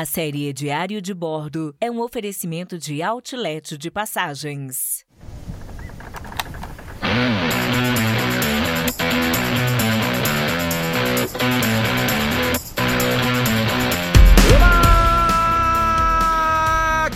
A 0.00 0.06
série 0.06 0.50
Diário 0.54 1.02
de 1.02 1.12
Bordo 1.12 1.76
é 1.78 1.90
um 1.90 2.00
oferecimento 2.00 2.78
de 2.78 3.02
outlet 3.02 3.76
de 3.76 3.90
passagens. 3.90 5.04
Olá, 14.56 14.80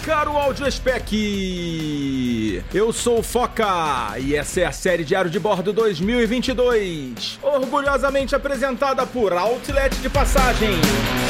caro 0.04 0.36
Audio 0.36 0.70
Spec! 0.70 2.62
Eu 2.74 2.92
sou 2.92 3.20
o 3.20 3.22
Foca 3.22 4.18
e 4.18 4.36
essa 4.36 4.60
é 4.60 4.66
a 4.66 4.72
série 4.72 5.04
Diário 5.04 5.30
de 5.30 5.40
Bordo 5.40 5.72
2022, 5.72 7.38
orgulhosamente 7.42 8.34
apresentada 8.34 9.06
por 9.06 9.32
Outlet 9.32 9.96
de 10.02 10.10
Passagens. 10.10 11.23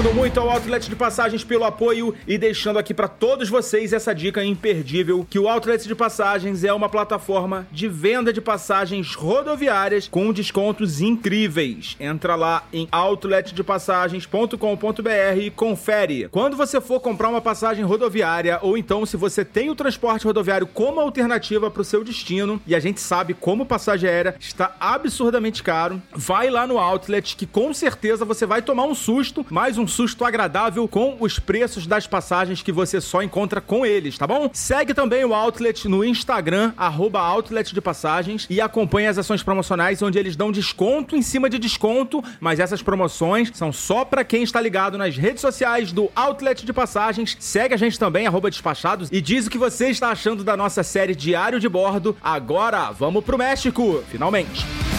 Agradecendo 0.00 0.14
muito 0.14 0.40
ao 0.40 0.48
Outlet 0.48 0.88
de 0.88 0.96
Passagens 0.96 1.44
pelo 1.44 1.64
apoio 1.64 2.14
e 2.26 2.38
deixando 2.38 2.78
aqui 2.78 2.94
para 2.94 3.06
todos 3.06 3.50
vocês 3.50 3.92
essa 3.92 4.14
dica 4.14 4.42
imperdível 4.42 5.26
que 5.28 5.38
o 5.38 5.46
Outlet 5.46 5.86
de 5.86 5.94
Passagens 5.94 6.64
é 6.64 6.72
uma 6.72 6.88
plataforma 6.88 7.66
de 7.70 7.86
venda 7.86 8.32
de 8.32 8.40
passagens 8.40 9.14
rodoviárias 9.14 10.08
com 10.08 10.32
descontos 10.32 11.02
incríveis. 11.02 11.98
Entra 12.00 12.34
lá 12.34 12.64
em 12.72 12.88
outletdepassagens.com.br 12.90 15.38
e 15.38 15.50
confere. 15.50 16.28
Quando 16.30 16.56
você 16.56 16.80
for 16.80 17.00
comprar 17.00 17.28
uma 17.28 17.42
passagem 17.42 17.84
rodoviária 17.84 18.58
ou 18.62 18.78
então 18.78 19.04
se 19.04 19.18
você 19.18 19.44
tem 19.44 19.68
o 19.68 19.74
transporte 19.74 20.24
rodoviário 20.24 20.66
como 20.66 21.00
alternativa 21.00 21.70
para 21.70 21.82
o 21.82 21.84
seu 21.84 22.02
destino 22.02 22.58
e 22.66 22.74
a 22.74 22.80
gente 22.80 23.00
sabe 23.00 23.34
como 23.34 23.66
passagem 23.66 24.08
aérea 24.08 24.34
está 24.40 24.74
absurdamente 24.80 25.62
caro, 25.62 26.00
vai 26.14 26.48
lá 26.48 26.66
no 26.66 26.78
Outlet 26.78 27.36
que 27.36 27.44
com 27.44 27.74
certeza 27.74 28.24
você 28.24 28.46
vai 28.46 28.62
tomar 28.62 28.84
um 28.84 28.94
susto, 28.94 29.44
mais 29.50 29.76
um 29.76 29.89
susto 29.90 30.24
agradável 30.24 30.86
com 30.88 31.16
os 31.20 31.38
preços 31.38 31.86
das 31.86 32.06
passagens 32.06 32.62
que 32.62 32.72
você 32.72 33.00
só 33.00 33.22
encontra 33.22 33.60
com 33.60 33.84
eles, 33.84 34.16
tá 34.16 34.26
bom? 34.26 34.48
Segue 34.52 34.94
também 34.94 35.24
o 35.24 35.34
Outlet 35.34 35.88
no 35.88 36.04
Instagram, 36.04 36.72
arroba 36.76 37.20
Outlet 37.20 37.74
de 37.74 37.80
Passagens, 37.80 38.46
e 38.48 38.60
acompanhe 38.60 39.08
as 39.08 39.18
ações 39.18 39.42
promocionais 39.42 40.00
onde 40.00 40.18
eles 40.18 40.36
dão 40.36 40.52
desconto 40.52 41.16
em 41.16 41.22
cima 41.22 41.50
de 41.50 41.58
desconto, 41.58 42.22
mas 42.40 42.60
essas 42.60 42.82
promoções 42.82 43.50
são 43.52 43.72
só 43.72 44.04
pra 44.04 44.24
quem 44.24 44.42
está 44.42 44.60
ligado 44.60 44.96
nas 44.96 45.16
redes 45.16 45.40
sociais 45.40 45.92
do 45.92 46.10
Outlet 46.14 46.64
de 46.64 46.72
Passagens. 46.72 47.36
Segue 47.40 47.74
a 47.74 47.78
gente 47.78 47.98
também, 47.98 48.26
arroba 48.26 48.50
Despachados, 48.50 49.08
e 49.10 49.20
diz 49.20 49.46
o 49.46 49.50
que 49.50 49.58
você 49.58 49.88
está 49.88 50.10
achando 50.10 50.44
da 50.44 50.56
nossa 50.56 50.82
série 50.82 51.14
Diário 51.14 51.60
de 51.60 51.68
Bordo. 51.68 52.16
Agora, 52.22 52.90
vamos 52.92 53.24
pro 53.24 53.36
México, 53.38 54.02
finalmente! 54.08 54.89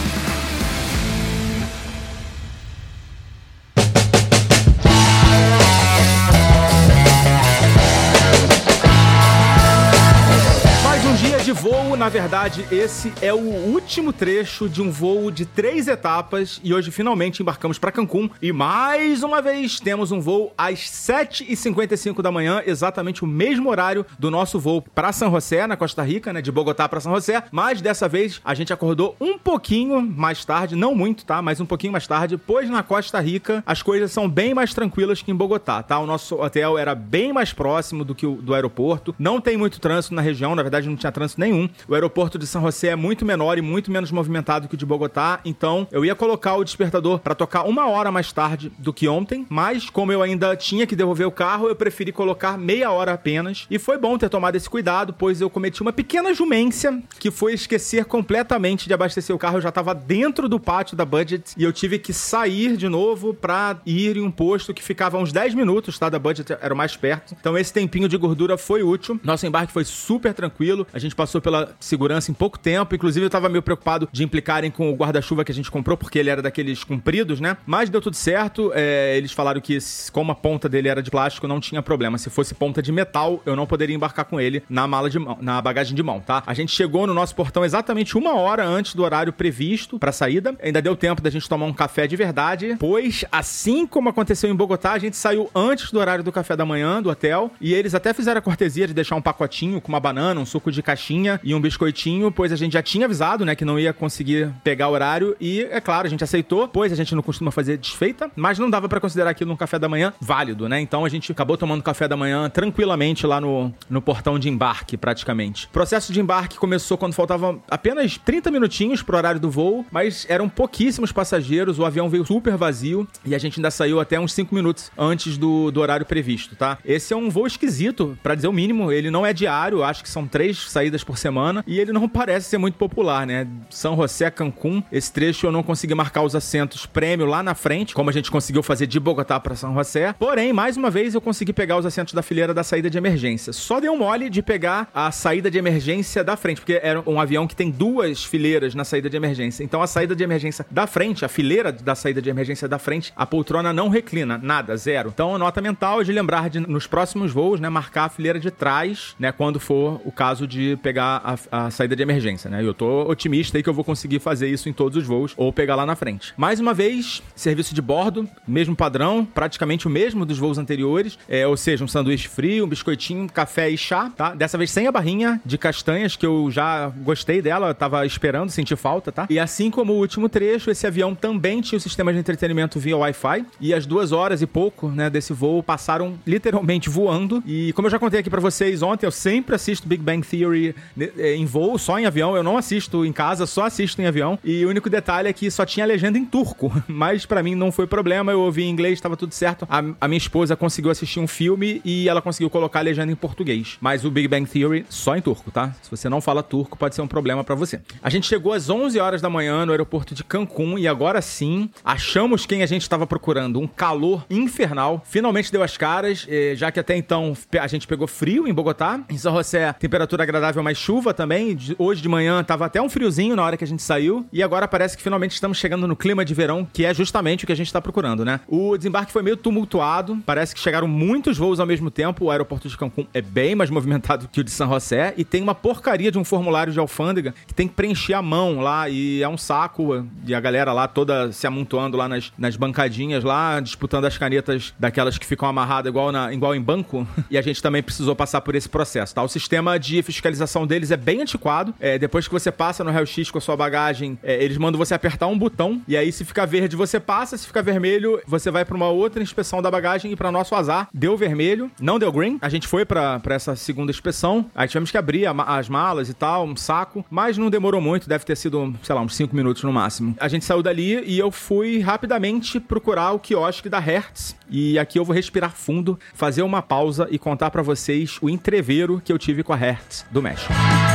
Voo, 11.62 11.96
na 11.96 12.08
verdade, 12.08 12.66
esse 12.72 13.12
é 13.22 13.32
o 13.32 13.38
último 13.38 14.12
trecho 14.12 14.68
de 14.68 14.82
um 14.82 14.90
voo 14.90 15.30
de 15.30 15.46
três 15.46 15.86
etapas 15.86 16.60
e 16.64 16.74
hoje 16.74 16.90
finalmente 16.90 17.40
embarcamos 17.40 17.78
para 17.78 17.92
Cancún. 17.92 18.28
E 18.42 18.52
mais 18.52 19.22
uma 19.22 19.40
vez 19.40 19.78
temos 19.78 20.10
um 20.10 20.20
voo 20.20 20.52
às 20.58 20.80
7h55 20.80 22.20
da 22.20 22.32
manhã, 22.32 22.64
exatamente 22.66 23.22
o 23.22 23.28
mesmo 23.28 23.70
horário 23.70 24.04
do 24.18 24.28
nosso 24.28 24.58
voo 24.58 24.82
para 24.92 25.12
São 25.12 25.30
José, 25.30 25.64
na 25.64 25.76
Costa 25.76 26.02
Rica, 26.02 26.32
né, 26.32 26.42
de 26.42 26.50
Bogotá 26.50 26.88
para 26.88 26.98
São 26.98 27.14
José, 27.14 27.44
mas 27.52 27.80
dessa 27.80 28.08
vez 28.08 28.40
a 28.44 28.54
gente 28.54 28.72
acordou 28.72 29.14
um 29.20 29.38
pouquinho 29.38 30.02
mais 30.02 30.44
tarde, 30.44 30.74
não 30.74 30.96
muito, 30.96 31.24
tá, 31.24 31.40
mas 31.40 31.60
um 31.60 31.66
pouquinho 31.66 31.92
mais 31.92 32.08
tarde, 32.08 32.36
pois 32.36 32.68
na 32.68 32.82
Costa 32.82 33.20
Rica 33.20 33.62
as 33.64 33.82
coisas 33.82 34.10
são 34.10 34.28
bem 34.28 34.52
mais 34.52 34.74
tranquilas 34.74 35.22
que 35.22 35.30
em 35.30 35.36
Bogotá, 35.36 35.80
tá? 35.80 36.00
O 36.00 36.06
nosso 36.08 36.42
hotel 36.42 36.76
era 36.76 36.92
bem 36.92 37.32
mais 37.32 37.52
próximo 37.52 38.04
do 38.04 38.16
que 38.16 38.26
o 38.26 38.42
do 38.42 38.52
aeroporto, 38.52 39.14
não 39.16 39.40
tem 39.40 39.56
muito 39.56 39.78
trânsito 39.78 40.12
na 40.12 40.22
região, 40.22 40.56
na 40.56 40.62
verdade 40.62 40.88
não 40.88 40.96
tinha 40.96 41.12
trânsito 41.12 41.40
nenhum. 41.52 41.68
O 41.86 41.94
aeroporto 41.94 42.38
de 42.38 42.46
São 42.46 42.62
José 42.62 42.88
é 42.88 42.96
muito 42.96 43.24
menor 43.24 43.58
e 43.58 43.62
muito 43.62 43.90
menos 43.90 44.10
movimentado 44.10 44.68
que 44.68 44.74
o 44.74 44.78
de 44.78 44.86
Bogotá, 44.86 45.40
então 45.44 45.86
eu 45.92 46.04
ia 46.04 46.14
colocar 46.14 46.56
o 46.56 46.64
despertador 46.64 47.18
para 47.18 47.34
tocar 47.34 47.64
uma 47.64 47.88
hora 47.88 48.10
mais 48.10 48.32
tarde 48.32 48.72
do 48.78 48.92
que 48.92 49.06
ontem, 49.06 49.46
mas 49.48 49.90
como 49.90 50.12
eu 50.12 50.22
ainda 50.22 50.56
tinha 50.56 50.86
que 50.86 50.96
devolver 50.96 51.26
o 51.26 51.30
carro, 51.30 51.68
eu 51.68 51.76
preferi 51.76 52.12
colocar 52.12 52.56
meia 52.58 52.90
hora 52.90 53.12
apenas. 53.12 53.66
E 53.70 53.78
foi 53.78 53.98
bom 53.98 54.16
ter 54.16 54.28
tomado 54.28 54.56
esse 54.56 54.68
cuidado, 54.68 55.12
pois 55.12 55.40
eu 55.40 55.50
cometi 55.50 55.82
uma 55.82 55.92
pequena 55.92 56.32
jumência 56.32 57.02
que 57.18 57.30
foi 57.30 57.52
esquecer 57.52 58.04
completamente 58.04 58.86
de 58.86 58.94
abastecer 58.94 59.34
o 59.34 59.38
carro. 59.38 59.58
Eu 59.58 59.62
já 59.62 59.68
estava 59.68 59.94
dentro 59.94 60.48
do 60.48 60.58
pátio 60.58 60.96
da 60.96 61.04
Budget 61.04 61.54
e 61.56 61.64
eu 61.64 61.72
tive 61.72 61.98
que 61.98 62.12
sair 62.12 62.76
de 62.76 62.88
novo 62.88 63.34
para 63.34 63.76
ir 63.84 64.16
em 64.16 64.22
um 64.22 64.30
posto 64.30 64.72
que 64.72 64.82
ficava 64.82 65.18
uns 65.18 65.32
10 65.32 65.54
minutos, 65.54 65.98
tá? 65.98 66.08
Da 66.08 66.18
Budget 66.18 66.52
era 66.60 66.72
o 66.72 66.76
mais 66.76 66.96
perto. 66.96 67.36
Então 67.38 67.58
esse 67.58 67.72
tempinho 67.72 68.08
de 68.08 68.16
gordura 68.16 68.56
foi 68.56 68.82
útil. 68.82 69.20
Nosso 69.22 69.46
embarque 69.46 69.72
foi 69.72 69.84
super 69.84 70.32
tranquilo. 70.32 70.86
A 70.92 70.98
gente 70.98 71.14
passou 71.14 71.40
pela 71.42 71.74
segurança 71.78 72.30
em 72.30 72.34
pouco 72.34 72.58
tempo. 72.58 72.94
Inclusive, 72.94 73.26
eu 73.26 73.30
tava 73.30 73.48
meio 73.48 73.62
preocupado 73.62 74.08
de 74.10 74.24
implicarem 74.24 74.70
com 74.70 74.90
o 74.90 74.94
guarda-chuva 74.94 75.44
que 75.44 75.52
a 75.52 75.54
gente 75.54 75.70
comprou, 75.70 75.96
porque 75.96 76.18
ele 76.18 76.30
era 76.30 76.40
daqueles 76.40 76.84
compridos, 76.84 77.40
né? 77.40 77.56
Mas 77.66 77.90
deu 77.90 78.00
tudo 78.00 78.16
certo. 78.16 78.72
É, 78.74 79.16
eles 79.16 79.32
falaram 79.32 79.60
que, 79.60 79.76
como 80.12 80.32
a 80.32 80.34
ponta 80.34 80.68
dele 80.68 80.88
era 80.88 81.02
de 81.02 81.10
plástico, 81.10 81.46
não 81.46 81.60
tinha 81.60 81.82
problema. 81.82 82.16
Se 82.18 82.30
fosse 82.30 82.54
ponta 82.54 82.80
de 82.80 82.92
metal, 82.92 83.42
eu 83.44 83.56
não 83.56 83.66
poderia 83.66 83.94
embarcar 83.94 84.24
com 84.24 84.40
ele 84.40 84.62
na 84.68 84.86
mala 84.86 85.10
de 85.10 85.18
mão, 85.18 85.38
na 85.40 85.60
bagagem 85.60 85.94
de 85.94 86.02
mão, 86.02 86.20
tá? 86.20 86.42
A 86.46 86.54
gente 86.54 86.72
chegou 86.72 87.06
no 87.06 87.14
nosso 87.14 87.34
portão 87.34 87.64
exatamente 87.64 88.16
uma 88.16 88.34
hora 88.34 88.64
antes 88.64 88.94
do 88.94 89.02
horário 89.02 89.32
previsto 89.32 89.98
pra 89.98 90.12
saída. 90.12 90.54
Ainda 90.62 90.80
deu 90.80 90.96
tempo 90.96 91.20
da 91.20 91.30
gente 91.30 91.48
tomar 91.48 91.66
um 91.66 91.72
café 91.72 92.06
de 92.06 92.16
verdade, 92.16 92.76
pois, 92.78 93.24
assim 93.32 93.86
como 93.86 94.08
aconteceu 94.08 94.50
em 94.50 94.54
Bogotá, 94.54 94.92
a 94.92 94.98
gente 94.98 95.16
saiu 95.16 95.50
antes 95.54 95.90
do 95.90 95.98
horário 95.98 96.22
do 96.22 96.32
café 96.32 96.56
da 96.56 96.64
manhã 96.64 97.02
do 97.02 97.10
hotel 97.10 97.50
e 97.60 97.74
eles 97.74 97.94
até 97.94 98.12
fizeram 98.12 98.38
a 98.38 98.42
cortesia 98.42 98.86
de 98.86 98.94
deixar 98.94 99.16
um 99.16 99.22
pacotinho 99.22 99.80
com 99.80 99.88
uma 99.88 100.00
banana, 100.00 100.40
um 100.40 100.46
suco 100.46 100.70
de 100.70 100.82
caixinha 100.82 101.31
e 101.42 101.54
um 101.54 101.60
biscoitinho, 101.60 102.30
pois 102.30 102.52
a 102.52 102.56
gente 102.56 102.72
já 102.72 102.82
tinha 102.82 103.06
avisado, 103.06 103.44
né, 103.44 103.54
que 103.54 103.64
não 103.64 103.78
ia 103.78 103.92
conseguir 103.92 104.52
pegar 104.64 104.88
o 104.88 104.92
horário 104.92 105.36
e, 105.40 105.62
é 105.70 105.80
claro, 105.80 106.06
a 106.06 106.10
gente 106.10 106.24
aceitou, 106.24 106.68
pois 106.68 106.92
a 106.92 106.96
gente 106.96 107.14
não 107.14 107.22
costuma 107.22 107.50
fazer 107.50 107.76
desfeita, 107.76 108.30
mas 108.36 108.58
não 108.58 108.70
dava 108.70 108.88
pra 108.88 109.00
considerar 109.00 109.30
aquilo 109.30 109.52
um 109.52 109.56
café 109.56 109.78
da 109.78 109.88
manhã 109.88 110.12
válido, 110.20 110.68
né? 110.68 110.80
Então 110.80 111.04
a 111.04 111.08
gente 111.08 111.30
acabou 111.32 111.56
tomando 111.56 111.82
café 111.82 112.08
da 112.08 112.16
manhã 112.16 112.48
tranquilamente 112.48 113.26
lá 113.26 113.40
no, 113.40 113.72
no 113.88 114.00
portão 114.00 114.38
de 114.38 114.48
embarque, 114.48 114.96
praticamente. 114.96 115.66
O 115.66 115.70
processo 115.70 116.12
de 116.12 116.20
embarque 116.20 116.56
começou 116.56 116.96
quando 116.96 117.14
faltavam 117.14 117.62
apenas 117.70 118.18
30 118.18 118.50
minutinhos 118.50 119.02
pro 119.02 119.16
horário 119.16 119.40
do 119.40 119.50
voo, 119.50 119.84
mas 119.90 120.26
eram 120.28 120.48
pouquíssimos 120.48 121.12
passageiros, 121.12 121.78
o 121.78 121.84
avião 121.84 122.08
veio 122.08 122.24
super 122.26 122.56
vazio 122.56 123.06
e 123.24 123.34
a 123.34 123.38
gente 123.38 123.58
ainda 123.58 123.70
saiu 123.70 124.00
até 124.00 124.18
uns 124.18 124.32
5 124.32 124.54
minutos 124.54 124.90
antes 124.96 125.36
do, 125.36 125.70
do 125.70 125.80
horário 125.80 126.06
previsto, 126.06 126.56
tá? 126.56 126.78
Esse 126.84 127.12
é 127.12 127.16
um 127.16 127.30
voo 127.30 127.46
esquisito, 127.46 128.18
pra 128.22 128.34
dizer 128.34 128.48
o 128.48 128.52
mínimo, 128.52 128.92
ele 128.92 129.10
não 129.10 129.24
é 129.24 129.32
diário, 129.32 129.82
acho 129.82 130.02
que 130.02 130.08
são 130.08 130.26
três 130.26 130.70
saídas 130.70 131.04
por 131.04 131.18
semana 131.22 131.64
e 131.66 131.78
ele 131.78 131.92
não 131.92 132.08
parece 132.08 132.50
ser 132.50 132.58
muito 132.58 132.76
popular, 132.76 133.26
né? 133.26 133.46
São 133.70 133.96
José, 133.96 134.30
Cancún, 134.30 134.82
esse 134.90 135.12
trecho 135.12 135.46
eu 135.46 135.52
não 135.52 135.62
consegui 135.62 135.94
marcar 135.94 136.22
os 136.22 136.34
assentos 136.34 136.84
prêmio 136.84 137.26
lá 137.26 137.42
na 137.42 137.54
frente, 137.54 137.94
como 137.94 138.10
a 138.10 138.12
gente 138.12 138.30
conseguiu 138.30 138.62
fazer 138.62 138.86
de 138.86 138.98
Bogotá 138.98 139.38
para 139.38 139.54
São 139.54 139.74
José. 139.74 140.14
Porém, 140.18 140.52
mais 140.52 140.76
uma 140.76 140.90
vez 140.90 141.14
eu 141.14 141.20
consegui 141.20 141.52
pegar 141.52 141.76
os 141.78 141.86
assentos 141.86 142.12
da 142.12 142.22
fileira 142.22 142.52
da 142.52 142.62
saída 142.62 142.90
de 142.90 142.98
emergência. 142.98 143.52
Só 143.52 143.80
deu 143.80 143.96
mole 143.96 144.28
de 144.28 144.42
pegar 144.42 144.88
a 144.94 145.10
saída 145.10 145.50
de 145.50 145.58
emergência 145.58 146.24
da 146.24 146.36
frente, 146.36 146.60
porque 146.60 146.80
era 146.82 147.02
um 147.06 147.20
avião 147.20 147.46
que 147.46 147.56
tem 147.56 147.70
duas 147.70 148.24
fileiras 148.24 148.74
na 148.74 148.84
saída 148.84 149.08
de 149.08 149.16
emergência. 149.16 149.62
Então 149.62 149.80
a 149.80 149.86
saída 149.86 150.14
de 150.14 150.24
emergência 150.24 150.66
da 150.70 150.86
frente, 150.86 151.24
a 151.24 151.28
fileira 151.28 151.72
da 151.72 151.94
saída 151.94 152.20
de 152.20 152.28
emergência 152.28 152.68
da 152.68 152.78
frente, 152.78 153.12
a 153.16 153.26
poltrona 153.26 153.72
não 153.72 153.88
reclina, 153.88 154.38
nada, 154.38 154.76
zero. 154.76 155.10
Então, 155.12 155.38
nota 155.38 155.60
mental 155.60 156.00
é 156.00 156.04
de 156.04 156.12
lembrar 156.12 156.50
de 156.50 156.60
nos 156.60 156.86
próximos 156.86 157.30
voos, 157.32 157.60
né, 157.60 157.68
marcar 157.68 158.04
a 158.04 158.08
fileira 158.08 158.40
de 158.40 158.50
trás, 158.50 159.14
né, 159.18 159.30
quando 159.32 159.60
for 159.60 160.00
o 160.04 160.12
caso 160.12 160.46
de 160.46 160.78
pegar 160.82 161.11
a, 161.16 161.66
a 161.66 161.70
saída 161.70 161.96
de 161.96 162.02
emergência, 162.02 162.48
né? 162.48 162.62
Eu 162.62 162.74
tô 162.74 163.02
otimista 163.10 163.56
aí 163.58 163.62
que 163.62 163.68
eu 163.68 163.74
vou 163.74 163.84
conseguir 163.84 164.18
fazer 164.18 164.48
isso 164.48 164.68
em 164.68 164.72
todos 164.72 164.96
os 164.96 165.06
voos 165.06 165.32
ou 165.36 165.52
pegar 165.52 165.74
lá 165.74 165.84
na 165.84 165.96
frente. 165.96 166.32
Mais 166.36 166.60
uma 166.60 166.72
vez, 166.72 167.22
serviço 167.34 167.74
de 167.74 167.82
bordo, 167.82 168.28
mesmo 168.46 168.76
padrão, 168.76 169.24
praticamente 169.24 169.86
o 169.86 169.90
mesmo 169.90 170.24
dos 170.24 170.38
voos 170.38 170.58
anteriores, 170.58 171.18
é, 171.28 171.46
ou 171.46 171.56
seja, 171.56 171.84
um 171.84 171.88
sanduíche 171.88 172.28
frio, 172.28 172.64
um 172.64 172.68
biscoitinho, 172.68 173.28
café 173.28 173.68
e 173.70 173.76
chá, 173.76 174.10
tá? 174.16 174.34
Dessa 174.34 174.56
vez 174.56 174.70
sem 174.70 174.86
a 174.86 174.92
barrinha 174.92 175.40
de 175.44 175.58
castanhas, 175.58 176.16
que 176.16 176.26
eu 176.26 176.50
já 176.50 176.88
gostei 176.88 177.42
dela, 177.42 177.74
tava 177.74 178.04
esperando, 178.06 178.50
senti 178.50 178.76
falta, 178.76 179.10
tá? 179.10 179.26
E 179.28 179.38
assim 179.38 179.70
como 179.70 179.92
o 179.92 179.98
último 179.98 180.28
trecho, 180.28 180.70
esse 180.70 180.86
avião 180.86 181.14
também 181.14 181.60
tinha 181.60 181.76
o 181.76 181.80
sistema 181.80 182.12
de 182.12 182.18
entretenimento 182.18 182.78
via 182.78 182.96
Wi-Fi, 182.96 183.44
e 183.60 183.74
as 183.74 183.86
duas 183.86 184.12
horas 184.12 184.42
e 184.42 184.46
pouco, 184.46 184.88
né, 184.88 185.10
desse 185.10 185.32
voo 185.32 185.62
passaram 185.62 186.18
literalmente 186.26 186.88
voando, 186.88 187.42
e 187.46 187.72
como 187.72 187.86
eu 187.86 187.90
já 187.90 187.98
contei 187.98 188.20
aqui 188.20 188.30
pra 188.30 188.40
vocês 188.40 188.82
ontem, 188.82 189.06
eu 189.06 189.10
sempre 189.10 189.54
assisto 189.54 189.88
Big 189.88 190.02
Bang 190.02 190.26
Theory 190.26 190.74
em 191.18 191.44
voo, 191.44 191.78
só 191.78 191.98
em 191.98 192.06
avião. 192.06 192.36
Eu 192.36 192.42
não 192.42 192.56
assisto 192.56 193.04
em 193.04 193.12
casa, 193.12 193.46
só 193.46 193.66
assisto 193.66 194.00
em 194.00 194.06
avião. 194.06 194.38
E 194.44 194.64
o 194.64 194.68
único 194.68 194.90
detalhe 194.90 195.28
é 195.28 195.32
que 195.32 195.50
só 195.50 195.64
tinha 195.64 195.86
legenda 195.86 196.18
em 196.18 196.24
turco. 196.24 196.72
Mas 196.86 197.24
para 197.26 197.42
mim 197.42 197.54
não 197.54 197.72
foi 197.72 197.86
problema. 197.86 198.32
Eu 198.32 198.40
ouvi 198.40 198.64
em 198.64 198.70
inglês, 198.70 198.94
estava 198.94 199.16
tudo 199.16 199.32
certo. 199.32 199.66
A, 199.68 199.82
a, 200.00 200.08
minha 200.08 200.18
esposa 200.18 200.56
conseguiu 200.56 200.90
assistir 200.90 201.20
um 201.20 201.26
filme 201.26 201.80
e 201.84 202.08
ela 202.08 202.20
conseguiu 202.20 202.50
colocar 202.50 202.80
a 202.80 202.82
legenda 202.82 203.12
em 203.12 203.16
português. 203.16 203.78
Mas 203.80 204.04
o 204.04 204.10
Big 204.10 204.28
Bang 204.28 204.48
Theory 204.48 204.84
só 204.88 205.16
em 205.16 205.20
turco, 205.20 205.50
tá? 205.50 205.74
Se 205.82 205.90
você 205.90 206.08
não 206.08 206.20
fala 206.20 206.42
turco, 206.42 206.76
pode 206.76 206.94
ser 206.94 207.02
um 207.02 207.08
problema 207.08 207.42
para 207.42 207.54
você. 207.54 207.80
A 208.02 208.10
gente 208.10 208.26
chegou 208.26 208.52
às 208.52 208.68
11 208.68 208.98
horas 208.98 209.20
da 209.20 209.30
manhã 209.30 209.64
no 209.64 209.72
aeroporto 209.72 210.14
de 210.14 210.24
Cancún 210.24 210.78
e 210.78 210.86
agora 210.86 211.20
sim 211.22 211.70
achamos 211.84 212.46
quem 212.46 212.62
a 212.62 212.66
gente 212.66 212.82
estava 212.82 213.06
procurando. 213.06 213.60
Um 213.60 213.66
calor 213.66 214.24
infernal. 214.30 215.02
Finalmente 215.06 215.50
deu 215.50 215.62
as 215.62 215.76
caras, 215.76 216.26
eh, 216.28 216.54
já 216.56 216.70
que 216.70 216.80
até 216.80 216.96
então 216.96 217.36
a 217.60 217.66
gente 217.66 217.86
pegou 217.86 218.06
frio 218.06 218.46
em 218.46 218.52
Bogotá. 218.52 219.00
Em 219.08 219.16
São 219.16 219.34
José, 219.34 219.72
temperatura 219.74 220.22
agradável, 220.22 220.62
mas 220.62 220.78
chuva 220.78 220.91
também. 221.00 221.56
Hoje 221.78 222.02
de 222.02 222.08
manhã 222.08 222.44
tava 222.44 222.66
até 222.66 222.82
um 222.82 222.88
friozinho 222.88 223.34
na 223.34 223.42
hora 223.42 223.56
que 223.56 223.64
a 223.64 223.66
gente 223.66 223.82
saiu. 223.82 224.26
E 224.32 224.42
agora 224.42 224.68
parece 224.68 224.96
que 224.96 225.02
finalmente 225.02 225.32
estamos 225.32 225.56
chegando 225.56 225.86
no 225.86 225.96
clima 225.96 226.24
de 226.24 226.34
verão, 226.34 226.66
que 226.70 226.84
é 226.84 226.92
justamente 226.92 227.44
o 227.44 227.46
que 227.46 227.52
a 227.52 227.56
gente 227.56 227.68
está 227.68 227.80
procurando, 227.80 228.24
né? 228.24 228.40
O 228.46 228.76
desembarque 228.76 229.12
foi 229.12 229.22
meio 229.22 229.36
tumultuado. 229.36 230.18
Parece 230.26 230.54
que 230.54 230.60
chegaram 230.60 230.86
muitos 230.86 231.38
voos 231.38 231.60
ao 231.60 231.66
mesmo 231.66 231.90
tempo. 231.90 232.26
O 232.26 232.30
aeroporto 232.30 232.68
de 232.68 232.76
Cancún 232.76 233.06
é 233.14 233.22
bem 233.22 233.54
mais 233.54 233.70
movimentado 233.70 234.28
que 234.30 234.40
o 234.40 234.44
de 234.44 234.50
São 234.50 234.68
José. 234.68 235.14
E 235.16 235.24
tem 235.24 235.42
uma 235.42 235.54
porcaria 235.54 236.12
de 236.12 236.18
um 236.18 236.24
formulário 236.24 236.72
de 236.72 236.78
alfândega 236.78 237.34
que 237.46 237.54
tem 237.54 237.66
que 237.66 237.74
preencher 237.74 238.14
a 238.14 238.22
mão 238.22 238.60
lá. 238.60 238.88
E 238.88 239.22
é 239.22 239.28
um 239.28 239.38
saco. 239.38 240.04
E 240.26 240.34
a 240.34 240.40
galera 240.40 240.72
lá 240.72 240.86
toda 240.86 241.32
se 241.32 241.46
amontoando 241.46 241.96
lá 241.96 242.08
nas, 242.08 242.32
nas 242.36 242.56
bancadinhas 242.56 243.24
lá, 243.24 243.60
disputando 243.60 244.04
as 244.04 244.18
canetas 244.18 244.74
daquelas 244.78 245.16
que 245.16 245.26
ficam 245.26 245.48
amarradas 245.48 245.88
igual, 245.88 246.12
na, 246.12 246.32
igual 246.32 246.54
em 246.54 246.60
banco. 246.60 247.06
E 247.30 247.38
a 247.38 247.42
gente 247.42 247.62
também 247.62 247.82
precisou 247.82 248.14
passar 248.14 248.42
por 248.42 248.54
esse 248.54 248.68
processo, 248.68 249.14
tá? 249.14 249.22
O 249.22 249.28
sistema 249.28 249.78
de 249.78 250.02
fiscalização 250.02 250.66
deles 250.82 250.90
é 250.90 250.96
bem 250.96 251.22
antiquado. 251.22 251.74
É, 251.80 251.98
depois 251.98 252.26
que 252.26 252.32
você 252.32 252.50
passa 252.50 252.82
no 252.82 252.90
raio-x 252.90 253.30
com 253.30 253.38
a 253.38 253.40
sua 253.40 253.56
bagagem, 253.56 254.18
é, 254.22 254.42
eles 254.42 254.58
mandam 254.58 254.78
você 254.78 254.94
apertar 254.94 255.28
um 255.28 255.38
botão. 255.38 255.80
E 255.86 255.96
aí, 255.96 256.10
se 256.10 256.24
ficar 256.24 256.46
verde, 256.46 256.74
você 256.74 256.98
passa. 256.98 257.36
Se 257.36 257.46
ficar 257.46 257.62
vermelho, 257.62 258.20
você 258.26 258.50
vai 258.50 258.64
para 258.64 258.76
uma 258.76 258.88
outra 258.88 259.22
inspeção 259.22 259.62
da 259.62 259.70
bagagem. 259.70 260.12
E 260.12 260.16
para 260.16 260.32
nosso 260.32 260.54
azar, 260.54 260.88
deu 260.92 261.16
vermelho, 261.16 261.70
não 261.80 261.98
deu 261.98 262.10
green. 262.12 262.38
A 262.42 262.48
gente 262.48 262.66
foi 262.66 262.84
para 262.84 263.20
essa 263.30 263.54
segunda 263.54 263.90
inspeção. 263.90 264.46
Aí 264.54 264.66
tivemos 264.66 264.90
que 264.90 264.98
abrir 264.98 265.26
a, 265.26 265.30
as 265.30 265.68
malas 265.68 266.08
e 266.08 266.14
tal, 266.14 266.44
um 266.44 266.56
saco. 266.56 267.04
Mas 267.08 267.38
não 267.38 267.48
demorou 267.48 267.80
muito, 267.80 268.08
deve 268.08 268.24
ter 268.24 268.36
sido, 268.36 268.74
sei 268.82 268.94
lá, 268.94 269.00
uns 269.00 269.14
5 269.14 269.34
minutos 269.34 269.62
no 269.62 269.72
máximo. 269.72 270.16
A 270.18 270.28
gente 270.28 270.44
saiu 270.44 270.62
dali 270.62 271.02
e 271.04 271.18
eu 271.18 271.30
fui 271.30 271.78
rapidamente 271.80 272.58
procurar 272.58 273.12
o 273.12 273.18
quiosque 273.18 273.68
da 273.68 273.78
Hertz. 273.78 274.34
E 274.50 274.78
aqui 274.78 274.98
eu 274.98 275.04
vou 275.04 275.14
respirar 275.14 275.52
fundo, 275.52 275.98
fazer 276.14 276.42
uma 276.42 276.60
pausa 276.60 277.08
e 277.10 277.18
contar 277.18 277.50
para 277.50 277.62
vocês 277.62 278.18
o 278.20 278.28
entreveiro 278.28 279.00
que 279.02 279.12
eu 279.12 279.18
tive 279.18 279.42
com 279.42 279.52
a 279.52 279.56
Hertz 279.56 280.04
do 280.10 280.20
México. 280.20 280.52
Bye. 280.62 280.91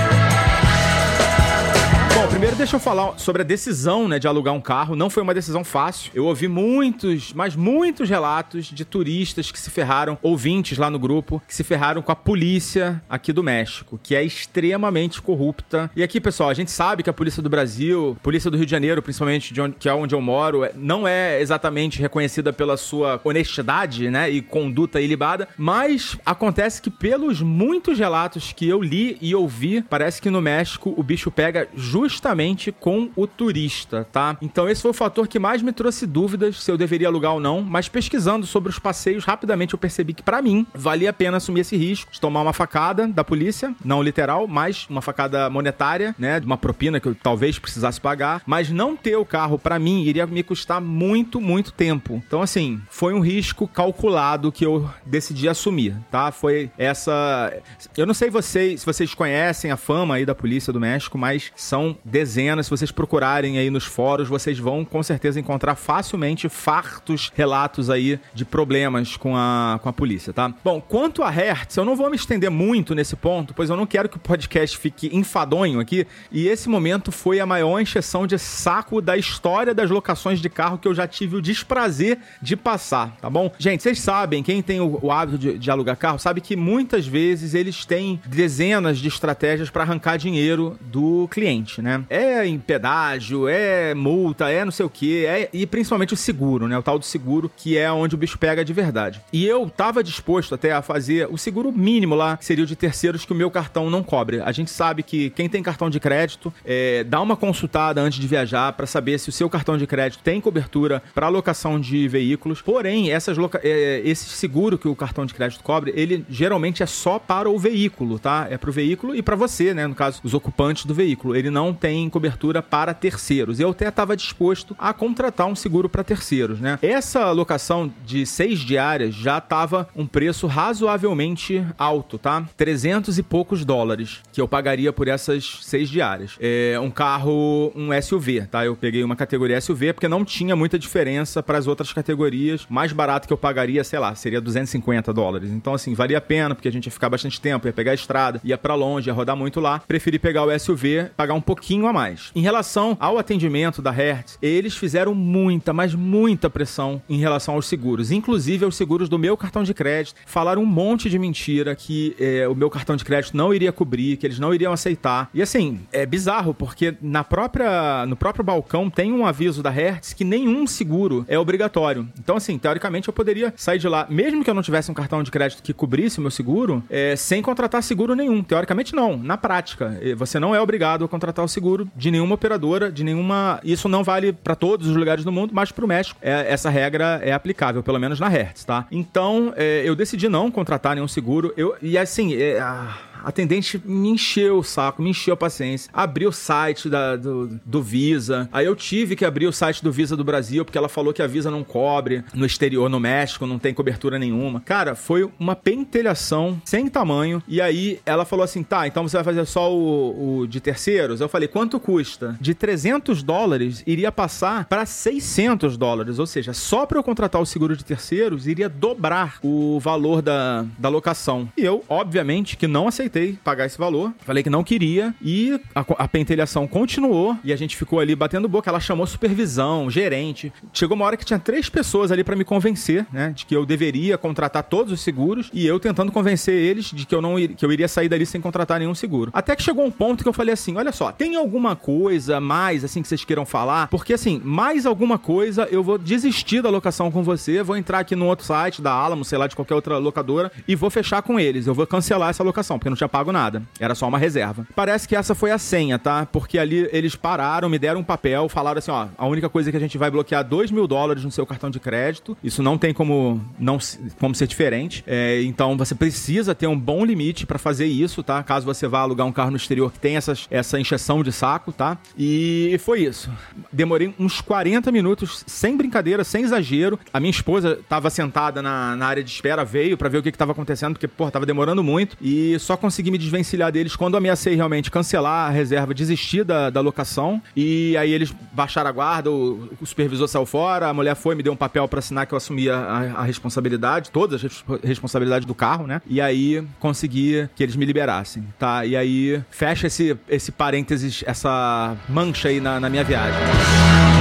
Bom, 2.17 2.27
primeiro 2.27 2.55
deixa 2.55 2.77
eu 2.77 2.79
falar 2.79 3.15
sobre 3.19 3.43
a 3.43 3.45
decisão, 3.45 4.07
né, 4.07 4.17
de 4.17 4.27
alugar 4.27 4.51
um 4.51 4.59
carro. 4.59 4.95
Não 4.95 5.07
foi 5.07 5.21
uma 5.21 5.35
decisão 5.35 5.63
fácil. 5.63 6.11
Eu 6.15 6.25
ouvi 6.25 6.47
muitos, 6.47 7.31
mas 7.31 7.55
muitos 7.55 8.09
relatos 8.09 8.65
de 8.65 8.83
turistas 8.83 9.51
que 9.51 9.59
se 9.59 9.69
ferraram, 9.69 10.17
ouvintes 10.23 10.79
lá 10.79 10.89
no 10.89 10.97
grupo, 10.97 11.39
que 11.47 11.53
se 11.53 11.63
ferraram 11.63 12.01
com 12.01 12.11
a 12.11 12.15
polícia 12.15 12.99
aqui 13.07 13.31
do 13.31 13.43
México, 13.43 13.99
que 14.01 14.15
é 14.15 14.23
extremamente 14.23 15.21
corrupta. 15.21 15.91
E 15.95 16.01
aqui, 16.01 16.19
pessoal, 16.19 16.49
a 16.49 16.55
gente 16.55 16.71
sabe 16.71 17.03
que 17.03 17.09
a 17.11 17.13
polícia 17.13 17.39
do 17.39 17.51
Brasil, 17.51 18.17
polícia 18.23 18.49
do 18.49 18.57
Rio 18.57 18.65
de 18.65 18.71
Janeiro, 18.71 18.99
principalmente, 18.99 19.53
de 19.53 19.61
onde, 19.61 19.75
que 19.75 19.87
é 19.87 19.93
onde 19.93 20.15
eu 20.15 20.21
moro, 20.21 20.63
é, 20.63 20.71
não 20.75 21.07
é 21.07 21.39
exatamente 21.39 22.01
reconhecida 22.01 22.51
pela 22.51 22.77
sua 22.77 23.21
honestidade, 23.23 24.09
né, 24.09 24.27
e 24.27 24.41
conduta 24.41 24.99
ilibada, 24.99 25.47
mas 25.55 26.17
acontece 26.25 26.81
que 26.81 26.89
pelos 26.89 27.43
muitos 27.43 27.99
relatos 27.99 28.51
que 28.51 28.67
eu 28.67 28.81
li 28.81 29.19
e 29.21 29.35
ouvi, 29.35 29.83
parece 29.83 30.19
que 30.19 30.31
no 30.31 30.41
México 30.41 30.95
o 30.97 31.03
bicho 31.03 31.29
pega 31.29 31.67
justamente 31.75 32.06
justamente 32.07 32.71
com 32.71 33.09
o 33.15 33.27
turista, 33.27 34.07
tá? 34.11 34.37
Então 34.41 34.69
esse 34.69 34.81
foi 34.81 34.91
o 34.91 34.93
fator 34.93 35.27
que 35.27 35.39
mais 35.39 35.61
me 35.61 35.71
trouxe 35.71 36.05
dúvidas 36.05 36.63
se 36.63 36.71
eu 36.71 36.77
deveria 36.77 37.07
alugar 37.07 37.33
ou 37.33 37.39
não, 37.39 37.61
mas 37.61 37.87
pesquisando 37.87 38.45
sobre 38.45 38.69
os 38.69 38.79
passeios, 38.79 39.25
rapidamente 39.25 39.73
eu 39.73 39.79
percebi 39.79 40.13
que 40.13 40.23
para 40.23 40.41
mim 40.41 40.65
valia 40.73 41.09
a 41.09 41.13
pena 41.13 41.37
assumir 41.37 41.61
esse 41.61 41.75
risco 41.75 42.11
de 42.11 42.19
tomar 42.19 42.41
uma 42.41 42.53
facada 42.53 43.07
da 43.07 43.23
polícia, 43.23 43.75
não 43.83 44.01
literal, 44.01 44.47
mas 44.47 44.87
uma 44.89 45.01
facada 45.01 45.49
monetária, 45.49 46.15
né, 46.17 46.39
de 46.39 46.45
uma 46.45 46.57
propina 46.57 46.99
que 46.99 47.07
eu 47.07 47.15
talvez 47.15 47.59
precisasse 47.59 47.99
pagar, 47.99 48.41
mas 48.45 48.69
não 48.69 48.95
ter 48.95 49.15
o 49.15 49.25
carro 49.25 49.59
para 49.59 49.79
mim 49.79 50.03
iria 50.03 50.25
me 50.25 50.43
custar 50.43 50.81
muito, 50.81 51.41
muito 51.41 51.71
tempo. 51.71 52.21
Então 52.25 52.41
assim, 52.41 52.81
foi 52.89 53.13
um 53.13 53.19
risco 53.19 53.67
calculado 53.67 54.51
que 54.51 54.65
eu 54.65 54.89
decidi 55.05 55.49
assumir, 55.49 55.95
tá? 56.11 56.31
Foi 56.31 56.71
essa, 56.77 57.53
eu 57.95 58.05
não 58.05 58.13
sei 58.13 58.29
vocês, 58.29 58.81
se 58.81 58.85
vocês 58.85 59.13
conhecem 59.13 59.71
a 59.71 59.77
fama 59.77 60.15
aí 60.15 60.25
da 60.25 60.35
polícia 60.35 60.71
do 60.71 60.79
México, 60.79 61.17
mas 61.17 61.51
são 61.55 61.96
dezenas. 62.03 62.65
Se 62.65 62.69
vocês 62.69 62.91
procurarem 62.91 63.57
aí 63.57 63.69
nos 63.69 63.85
fóruns, 63.85 64.27
vocês 64.27 64.57
vão 64.59 64.83
com 64.85 65.01
certeza 65.03 65.39
encontrar 65.39 65.75
facilmente 65.75 66.49
fartos 66.49 67.31
relatos 67.35 67.89
aí 67.89 68.19
de 68.33 68.45
problemas 68.45 69.17
com 69.17 69.35
a, 69.35 69.79
com 69.81 69.89
a 69.89 69.93
polícia, 69.93 70.33
tá? 70.33 70.53
Bom, 70.63 70.81
quanto 70.81 71.23
a 71.23 71.29
Hertz, 71.29 71.75
eu 71.77 71.85
não 71.85 71.95
vou 71.95 72.09
me 72.09 72.15
estender 72.15 72.49
muito 72.49 72.95
nesse 72.95 73.15
ponto, 73.15 73.53
pois 73.53 73.69
eu 73.69 73.77
não 73.77 73.85
quero 73.85 74.09
que 74.09 74.17
o 74.17 74.19
podcast 74.19 74.77
fique 74.77 75.09
enfadonho 75.15 75.79
aqui. 75.79 76.05
E 76.31 76.47
esse 76.47 76.69
momento 76.69 77.11
foi 77.11 77.39
a 77.39 77.45
maior 77.45 77.79
encheção 77.79 78.25
de 78.27 78.37
saco 78.37 79.01
da 79.01 79.17
história 79.17 79.73
das 79.73 79.89
locações 79.89 80.39
de 80.39 80.49
carro 80.49 80.77
que 80.77 80.87
eu 80.87 80.93
já 80.93 81.07
tive 81.07 81.35
o 81.35 81.41
desprazer 81.41 82.19
de 82.41 82.55
passar, 82.55 83.15
tá 83.21 83.29
bom? 83.29 83.51
Gente, 83.57 83.83
vocês 83.83 83.99
sabem, 83.99 84.43
quem 84.43 84.61
tem 84.61 84.79
o, 84.79 84.99
o 85.01 85.11
hábito 85.11 85.37
de, 85.37 85.57
de 85.57 85.71
alugar 85.71 85.97
carro, 85.97 86.19
sabe 86.19 86.41
que 86.41 86.55
muitas 86.55 87.05
vezes 87.07 87.53
eles 87.53 87.85
têm 87.85 88.19
dezenas 88.25 88.97
de 88.97 89.07
estratégias 89.07 89.69
para 89.69 89.83
arrancar 89.83 90.17
dinheiro 90.17 90.77
do 90.81 91.27
cliente, 91.29 91.81
né? 91.81 91.86
Né? 91.87 92.03
É 92.09 92.45
em 92.45 92.59
pedágio, 92.59 93.47
é 93.47 93.93
multa, 93.93 94.49
é 94.49 94.65
não 94.65 94.71
sei 94.71 94.85
o 94.85 94.89
que, 94.89 95.25
é, 95.25 95.49
e 95.53 95.65
principalmente 95.65 96.13
o 96.13 96.17
seguro, 96.17 96.67
né? 96.67 96.77
O 96.77 96.83
tal 96.83 96.99
do 96.99 97.05
seguro, 97.05 97.49
que 97.55 97.77
é 97.77 97.89
onde 97.89 98.13
o 98.13 98.17
bicho 98.17 98.37
pega 98.37 98.65
de 98.65 98.73
verdade. 98.73 99.21
E 99.31 99.45
eu 99.45 99.69
tava 99.69 100.03
disposto 100.03 100.53
até 100.53 100.73
a 100.73 100.81
fazer 100.81 101.27
o 101.31 101.37
seguro 101.37 101.71
mínimo 101.71 102.13
lá, 102.13 102.35
que 102.35 102.43
seria 102.43 102.65
o 102.65 102.67
de 102.67 102.75
terceiros 102.75 103.23
que 103.23 103.31
o 103.31 103.35
meu 103.35 103.49
cartão 103.49 103.89
não 103.89 104.03
cobre. 104.03 104.41
A 104.41 104.51
gente 104.51 104.69
sabe 104.69 105.01
que 105.01 105.29
quem 105.29 105.47
tem 105.47 105.63
cartão 105.63 105.89
de 105.89 105.99
crédito, 105.99 106.53
é, 106.65 107.05
dá 107.05 107.21
uma 107.21 107.37
consultada 107.37 108.01
antes 108.01 108.19
de 108.19 108.27
viajar 108.27 108.73
para 108.73 108.85
saber 108.85 109.17
se 109.17 109.29
o 109.29 109.31
seu 109.31 109.49
cartão 109.49 109.77
de 109.77 109.87
crédito 109.87 110.21
tem 110.21 110.41
cobertura 110.41 111.01
para 111.15 111.27
alocação 111.27 111.79
de 111.79 112.07
veículos. 112.07 112.61
Porém, 112.61 113.11
essas 113.11 113.37
loca 113.37 113.61
é, 113.63 114.01
esse 114.03 114.25
seguro 114.25 114.77
que 114.77 114.87
o 114.87 114.95
cartão 114.95 115.25
de 115.25 115.33
crédito 115.33 115.63
cobre, 115.63 115.93
ele 115.95 116.25
geralmente 116.29 116.83
é 116.83 116.85
só 116.85 117.17
para 117.17 117.49
o 117.49 117.57
veículo, 117.57 118.19
tá? 118.19 118.47
É 118.49 118.57
para 118.57 118.69
o 118.69 118.73
veículo 118.73 119.15
e 119.15 119.21
para 119.21 119.35
você, 119.35 119.73
né? 119.73 119.87
No 119.87 119.95
caso, 119.95 120.19
os 120.23 120.33
ocupantes 120.33 120.85
do 120.85 120.93
veículo. 120.93 121.35
Ele 121.35 121.49
não 121.49 121.73
tem 121.77 122.09
cobertura 122.09 122.61
para 122.61 122.93
terceiros. 122.93 123.59
Eu 123.59 123.69
até 123.69 123.87
estava 123.87 124.17
disposto 124.17 124.75
a 124.77 124.93
contratar 124.93 125.47
um 125.47 125.55
seguro 125.55 125.87
para 125.87 126.03
terceiros, 126.03 126.59
né? 126.59 126.79
Essa 126.81 127.31
locação 127.31 127.91
de 128.05 128.25
seis 128.25 128.59
diárias 128.59 129.15
já 129.15 129.37
estava 129.37 129.87
um 129.95 130.05
preço 130.05 130.47
razoavelmente 130.47 131.65
alto, 131.77 132.17
tá? 132.17 132.45
300 132.57 133.17
e 133.17 133.23
poucos 133.23 133.63
dólares 133.63 134.21
que 134.31 134.41
eu 134.41 134.47
pagaria 134.47 134.91
por 134.91 135.07
essas 135.07 135.59
seis 135.61 135.89
diárias. 135.89 136.35
É 136.39 136.79
um 136.79 136.89
carro, 136.89 137.71
um 137.75 137.89
SUV, 138.01 138.47
tá? 138.47 138.65
Eu 138.65 138.75
peguei 138.75 139.03
uma 139.03 139.15
categoria 139.15 139.59
SUV 139.61 139.93
porque 139.93 140.07
não 140.07 140.25
tinha 140.25 140.55
muita 140.55 140.79
diferença 140.79 141.43
para 141.43 141.57
as 141.57 141.67
outras 141.67 141.93
categorias. 141.93 142.65
Mais 142.69 142.91
barato 142.91 143.27
que 143.27 143.33
eu 143.33 143.37
pagaria, 143.37 143.83
sei 143.83 143.99
lá, 143.99 144.15
seria 144.15 144.41
250 144.41 145.13
dólares. 145.13 145.49
Então, 145.51 145.73
assim, 145.73 145.93
valia 145.93 146.17
a 146.17 146.21
pena 146.21 146.55
porque 146.55 146.67
a 146.67 146.71
gente 146.71 146.85
ia 146.85 146.91
ficar 146.91 147.09
bastante 147.09 147.39
tempo, 147.39 147.67
ia 147.67 147.73
pegar 147.73 147.91
a 147.91 147.95
estrada, 147.95 148.41
ia 148.43 148.57
para 148.57 148.75
longe, 148.75 149.09
ia 149.09 149.13
rodar 149.13 149.35
muito 149.35 149.59
lá. 149.59 149.79
Preferi 149.79 150.17
pegar 150.19 150.43
o 150.43 150.59
SUV, 150.59 151.09
pagar 151.15 151.33
um 151.33 151.41
pouquinho 151.41 151.56
pouquinho 151.57 151.87
a 151.87 151.93
mais. 151.93 152.31
Em 152.35 152.41
relação 152.41 152.95
ao 152.99 153.17
atendimento 153.17 153.81
da 153.81 153.89
Hertz, 153.89 154.37
eles 154.41 154.77
fizeram 154.77 155.15
muita, 155.15 155.73
mas 155.73 155.95
muita 155.95 156.49
pressão 156.49 157.01
em 157.09 157.17
relação 157.17 157.55
aos 157.55 157.65
seguros, 157.65 158.11
inclusive 158.11 158.63
aos 158.63 158.75
seguros 158.75 159.09
do 159.09 159.17
meu 159.17 159.35
cartão 159.35 159.63
de 159.63 159.73
crédito. 159.73 160.15
Falaram 160.25 160.61
um 160.61 160.65
monte 160.65 161.09
de 161.09 161.17
mentira 161.17 161.75
que 161.75 162.15
é, 162.19 162.47
o 162.47 162.53
meu 162.53 162.69
cartão 162.69 162.95
de 162.95 163.03
crédito 163.03 163.35
não 163.35 163.53
iria 163.53 163.71
cobrir, 163.71 164.17
que 164.17 164.27
eles 164.27 164.37
não 164.37 164.53
iriam 164.53 164.71
aceitar. 164.71 165.29
E 165.33 165.41
assim, 165.41 165.79
é 165.91 166.05
bizarro, 166.05 166.53
porque 166.53 166.95
na 167.01 167.23
própria, 167.23 168.05
no 168.05 168.15
próprio 168.15 168.45
balcão 168.45 168.89
tem 168.89 169.11
um 169.11 169.25
aviso 169.25 169.63
da 169.63 169.71
Hertz 169.71 170.13
que 170.13 170.23
nenhum 170.23 170.67
seguro 170.67 171.25
é 171.27 171.39
obrigatório. 171.39 172.07
Então, 172.19 172.37
assim, 172.37 172.57
teoricamente 172.57 173.07
eu 173.07 173.13
poderia 173.13 173.51
sair 173.57 173.79
de 173.79 173.87
lá, 173.87 174.05
mesmo 174.09 174.43
que 174.43 174.49
eu 174.49 174.53
não 174.53 174.61
tivesse 174.61 174.91
um 174.91 174.93
cartão 174.93 175.23
de 175.23 175.31
crédito 175.31 175.63
que 175.63 175.73
cobrisse 175.73 176.19
o 176.19 176.21
meu 176.21 176.31
seguro, 176.31 176.83
é, 176.89 177.15
sem 177.15 177.41
contratar 177.41 177.81
seguro 177.81 178.13
nenhum. 178.13 178.43
Teoricamente, 178.43 178.95
não. 178.95 179.17
Na 179.17 179.37
prática, 179.37 179.97
é, 180.01 180.13
você 180.13 180.39
não 180.39 180.53
é 180.53 180.61
obrigado 180.61 181.03
a 181.03 181.07
contratar 181.07 181.46
o 181.47 181.49
seguro 181.49 181.89
de 181.95 182.11
nenhuma 182.11 182.35
operadora, 182.35 182.91
de 182.91 183.03
nenhuma. 183.03 183.59
Isso 183.63 183.89
não 183.89 184.03
vale 184.03 184.31
para 184.31 184.55
todos 184.55 184.87
os 184.87 184.95
lugares 184.95 185.25
do 185.25 185.31
mundo, 185.31 185.51
mas 185.53 185.71
para 185.71 185.83
o 185.83 185.87
México 185.87 186.19
é, 186.21 186.51
essa 186.51 186.69
regra 186.69 187.19
é 187.23 187.33
aplicável, 187.33 187.81
pelo 187.81 187.99
menos 187.99 188.19
na 188.19 188.27
Hertz, 188.27 188.63
tá? 188.63 188.85
Então 188.91 189.53
é, 189.55 189.81
eu 189.83 189.95
decidi 189.95 190.29
não 190.29 190.51
contratar 190.51 190.95
nenhum 190.95 191.07
seguro. 191.07 191.53
Eu, 191.57 191.75
e 191.81 191.97
assim, 191.97 192.35
é, 192.35 192.59
a, 192.59 192.95
a 193.15 193.16
atendente 193.23 193.81
me 193.85 194.09
encheu 194.09 194.59
o 194.59 194.63
saco, 194.63 195.01
me 195.01 195.09
encheu 195.09 195.33
a 195.33 195.37
paciência. 195.37 195.89
Abriu 195.93 196.29
o 196.29 196.33
site 196.33 196.89
da, 196.89 197.15
do, 197.15 197.59
do 197.65 197.81
Visa. 197.81 198.49
Aí 198.51 198.65
eu 198.65 198.75
tive 198.75 199.15
que 199.15 199.25
abrir 199.25 199.47
o 199.47 199.51
site 199.51 199.83
do 199.83 199.91
Visa 199.91 200.15
do 200.15 200.23
Brasil, 200.23 200.63
porque 200.63 200.77
ela 200.77 200.89
falou 200.89 201.13
que 201.13 201.21
a 201.21 201.27
Visa 201.27 201.51
não 201.51 201.63
cobre 201.63 202.23
no 202.33 202.45
exterior, 202.45 202.89
no 202.89 202.99
México, 202.99 203.45
não 203.45 203.59
tem 203.59 203.73
cobertura 203.73 204.19
nenhuma. 204.19 204.61
Cara, 204.61 204.95
foi 204.95 205.29
uma 205.39 205.55
pentelhação 205.55 206.61
sem 206.65 206.87
tamanho. 206.87 207.41
E 207.47 207.61
aí 207.61 207.99
ela 208.05 208.25
falou 208.25 208.43
assim: 208.43 208.63
tá, 208.63 208.87
então 208.87 209.07
você 209.07 209.17
vai 209.17 209.23
fazer 209.23 209.45
só 209.45 209.73
o, 209.73 210.39
o 210.41 210.47
de 210.47 210.59
terceiros? 210.59 211.21
Eu 211.21 211.29
falei: 211.29 211.47
quanto 211.47 211.79
custa? 211.79 212.37
De 212.39 212.53
300 212.53 213.23
dólares 213.23 213.83
iria 213.85 214.11
passar 214.11 214.65
para 214.65 214.85
600 214.85 215.77
dólares. 215.77 216.19
Ou 216.19 216.25
seja, 216.25 216.53
só 216.53 216.85
para 216.85 216.97
eu 216.97 217.03
contratar 217.03 217.41
o 217.41 217.45
seguro 217.45 217.75
de 217.75 217.83
terceiros 217.83 218.47
iria 218.47 218.69
dobrar 218.69 219.37
o 219.43 219.79
valor 219.79 220.21
da, 220.21 220.65
da 220.77 220.89
locação. 220.89 221.49
E 221.57 221.63
eu, 221.63 221.83
obviamente, 221.89 222.57
que 222.57 222.67
não 222.67 222.87
aceitei 222.87 223.06
pagar 223.43 223.65
esse 223.65 223.77
valor. 223.77 224.13
Falei 224.19 224.43
que 224.43 224.49
não 224.49 224.63
queria. 224.63 225.13
E 225.21 225.59
a, 225.73 225.85
a 225.97 226.07
pentelhação 226.07 226.67
continuou. 226.67 227.37
E 227.43 227.53
a 227.53 227.55
gente 227.55 227.75
ficou 227.75 227.99
ali 227.99 228.15
batendo 228.15 228.47
boca. 228.47 228.69
Ela 228.69 228.79
chamou 228.79 229.05
supervisão, 229.07 229.89
gerente. 229.89 230.51
Chegou 230.73 230.95
uma 230.95 231.05
hora 231.05 231.17
que 231.17 231.25
tinha 231.25 231.39
três 231.39 231.69
pessoas 231.69 232.11
ali 232.11 232.23
para 232.23 232.35
me 232.35 232.43
convencer, 232.43 233.05
né? 233.11 233.31
De 233.35 233.45
que 233.45 233.55
eu 233.55 233.65
deveria 233.65 234.17
contratar 234.17 234.63
todos 234.63 234.91
os 234.91 235.01
seguros. 235.01 235.49
E 235.53 235.65
eu 235.65 235.79
tentando 235.79 236.11
convencer 236.11 236.53
eles 236.53 236.85
de 236.85 237.05
que 237.05 237.13
eu 237.13 237.21
não 237.21 237.35
que 237.37 237.65
eu 237.65 237.71
iria 237.71 237.87
sair 237.87 238.09
dali 238.09 238.25
sem 238.25 238.41
contratar 238.41 238.79
nenhum 238.79 238.95
seguro. 238.95 239.31
Até 239.33 239.55
que 239.55 239.63
chegou 239.63 239.85
um 239.85 239.91
ponto 239.91 240.23
que 240.23 240.29
eu 240.29 240.33
falei 240.33 240.53
assim: 240.53 240.75
olha 240.75 240.91
só, 240.91 241.11
tem 241.11 241.35
alguma 241.35 241.75
coisa 241.75 242.39
mais 242.39 242.83
assim 242.83 243.01
que 243.01 243.07
vocês 243.07 243.23
queiram 243.23 243.45
falar? 243.45 243.87
Porque 243.87 244.13
assim, 244.13 244.41
mais 244.43 244.85
alguma 244.85 245.17
coisa 245.17 245.67
eu 245.71 245.83
vou 245.83 245.97
desistir 245.97 246.61
da 246.61 246.69
locação 246.69 247.11
com 247.11 247.23
você, 247.23 247.61
vou 247.63 247.77
entrar 247.77 247.99
aqui 247.99 248.15
no 248.15 248.25
outro 248.25 248.45
site 248.45 248.81
da 248.81 248.91
Alamo, 248.91 249.25
sei 249.25 249.37
lá, 249.37 249.47
de 249.47 249.55
qualquer 249.55 249.75
outra 249.75 249.97
locadora, 249.97 250.51
e 250.67 250.75
vou 250.75 250.89
fechar 250.89 251.21
com 251.21 251.39
eles. 251.39 251.67
Eu 251.67 251.73
vou 251.73 251.85
cancelar 251.85 252.29
essa 252.29 252.43
locação, 252.43 252.77
porque 252.77 252.89
tinha 252.97 253.09
pago 253.09 253.31
nada. 253.31 253.63
Era 253.79 253.95
só 253.95 254.07
uma 254.07 254.17
reserva. 254.17 254.67
Parece 254.75 255.07
que 255.07 255.15
essa 255.15 255.33
foi 255.33 255.51
a 255.51 255.57
senha, 255.57 255.97
tá? 255.97 256.25
Porque 256.25 256.57
ali 256.57 256.89
eles 256.91 257.15
pararam, 257.15 257.69
me 257.69 257.79
deram 257.79 258.01
um 258.01 258.03
papel, 258.03 258.49
falaram 258.49 258.79
assim: 258.79 258.91
ó, 258.91 259.07
a 259.17 259.25
única 259.27 259.49
coisa 259.49 259.71
que 259.71 259.77
a 259.77 259.79
gente 259.79 259.97
vai 259.97 260.11
bloquear 260.11 260.43
2 260.43 260.71
mil 260.71 260.87
dólares 260.87 261.23
no 261.23 261.31
seu 261.31 261.45
cartão 261.45 261.69
de 261.69 261.79
crédito. 261.79 262.37
Isso 262.43 262.61
não 262.61 262.77
tem 262.77 262.93
como 262.93 263.41
não 263.59 263.77
como 264.19 264.35
ser 264.35 264.47
diferente. 264.47 265.03
É, 265.07 265.41
então 265.43 265.77
você 265.77 265.95
precisa 265.95 266.53
ter 266.53 266.67
um 266.67 266.77
bom 266.77 267.05
limite 267.05 267.45
para 267.45 267.59
fazer 267.59 267.85
isso, 267.85 268.23
tá? 268.23 268.41
Caso 268.43 268.65
você 268.65 268.87
vá 268.87 268.99
alugar 268.99 269.25
um 269.25 269.31
carro 269.31 269.51
no 269.51 269.57
exterior 269.57 269.91
que 269.91 269.99
tem 269.99 270.17
essas, 270.17 270.47
essa 270.49 270.79
encheção 270.79 271.23
de 271.23 271.31
saco, 271.31 271.71
tá? 271.71 271.97
E 272.17 272.77
foi 272.79 273.01
isso. 273.01 273.29
Demorei 273.71 274.13
uns 274.19 274.41
40 274.41 274.91
minutos, 274.91 275.43
sem 275.45 275.75
brincadeira, 275.75 276.23
sem 276.23 276.43
exagero. 276.43 276.99
A 277.13 277.19
minha 277.19 277.31
esposa 277.31 277.79
tava 277.87 278.09
sentada 278.09 278.61
na, 278.61 278.95
na 278.95 279.05
área 279.05 279.23
de 279.23 279.29
espera, 279.29 279.63
veio 279.63 279.97
para 279.97 280.09
ver 280.09 280.19
o 280.19 280.23
que, 280.23 280.31
que 280.31 280.37
tava 280.37 280.51
acontecendo, 280.51 280.93
porque, 280.93 281.07
pô, 281.07 281.29
tava 281.29 281.45
demorando 281.45 281.83
muito. 281.83 282.17
E 282.21 282.57
só 282.59 282.75
consegui 282.87 283.11
me 283.11 283.17
desvencilhar 283.17 283.69
deles 283.69 283.97
quando 283.97 284.15
ameacei 284.15 284.55
realmente 284.55 284.89
cancelar 284.89 285.49
a 285.49 285.51
reserva, 285.51 285.93
desistir 285.93 286.45
da, 286.45 286.69
da 286.69 286.79
locação. 286.79 287.41
E 287.55 287.97
aí 287.97 288.11
eles 288.13 288.33
baixaram 288.53 288.89
a 288.89 288.93
guarda, 288.93 289.29
o, 289.29 289.69
o 289.81 289.85
supervisor 289.85 290.27
saiu 290.27 290.45
fora, 290.45 290.87
a 290.87 290.93
mulher 290.93 291.15
foi, 291.15 291.35
me 291.35 291.43
deu 291.43 291.51
um 291.51 291.57
papel 291.57 291.85
para 291.87 291.99
assinar 291.99 292.25
que 292.25 292.33
eu 292.33 292.37
assumia 292.37 292.75
a, 292.75 293.21
a 293.21 293.23
responsabilidade, 293.23 294.09
todas 294.09 294.43
as 294.43 294.63
responsabilidades 294.83 295.45
do 295.45 295.53
carro, 295.53 295.85
né? 295.85 296.01
E 296.07 296.21
aí 296.21 296.65
consegui 296.79 297.49
que 297.55 297.63
eles 297.63 297.75
me 297.75 297.85
liberassem, 297.85 298.43
tá? 298.57 298.85
E 298.85 298.95
aí 298.95 299.43
fecha 299.51 299.87
esse, 299.87 300.17
esse 300.29 300.51
parênteses, 300.51 301.23
essa 301.27 301.97
mancha 302.07 302.47
aí 302.47 302.61
na, 302.61 302.79
na 302.79 302.89
minha 302.89 303.03
viagem. 303.03 304.16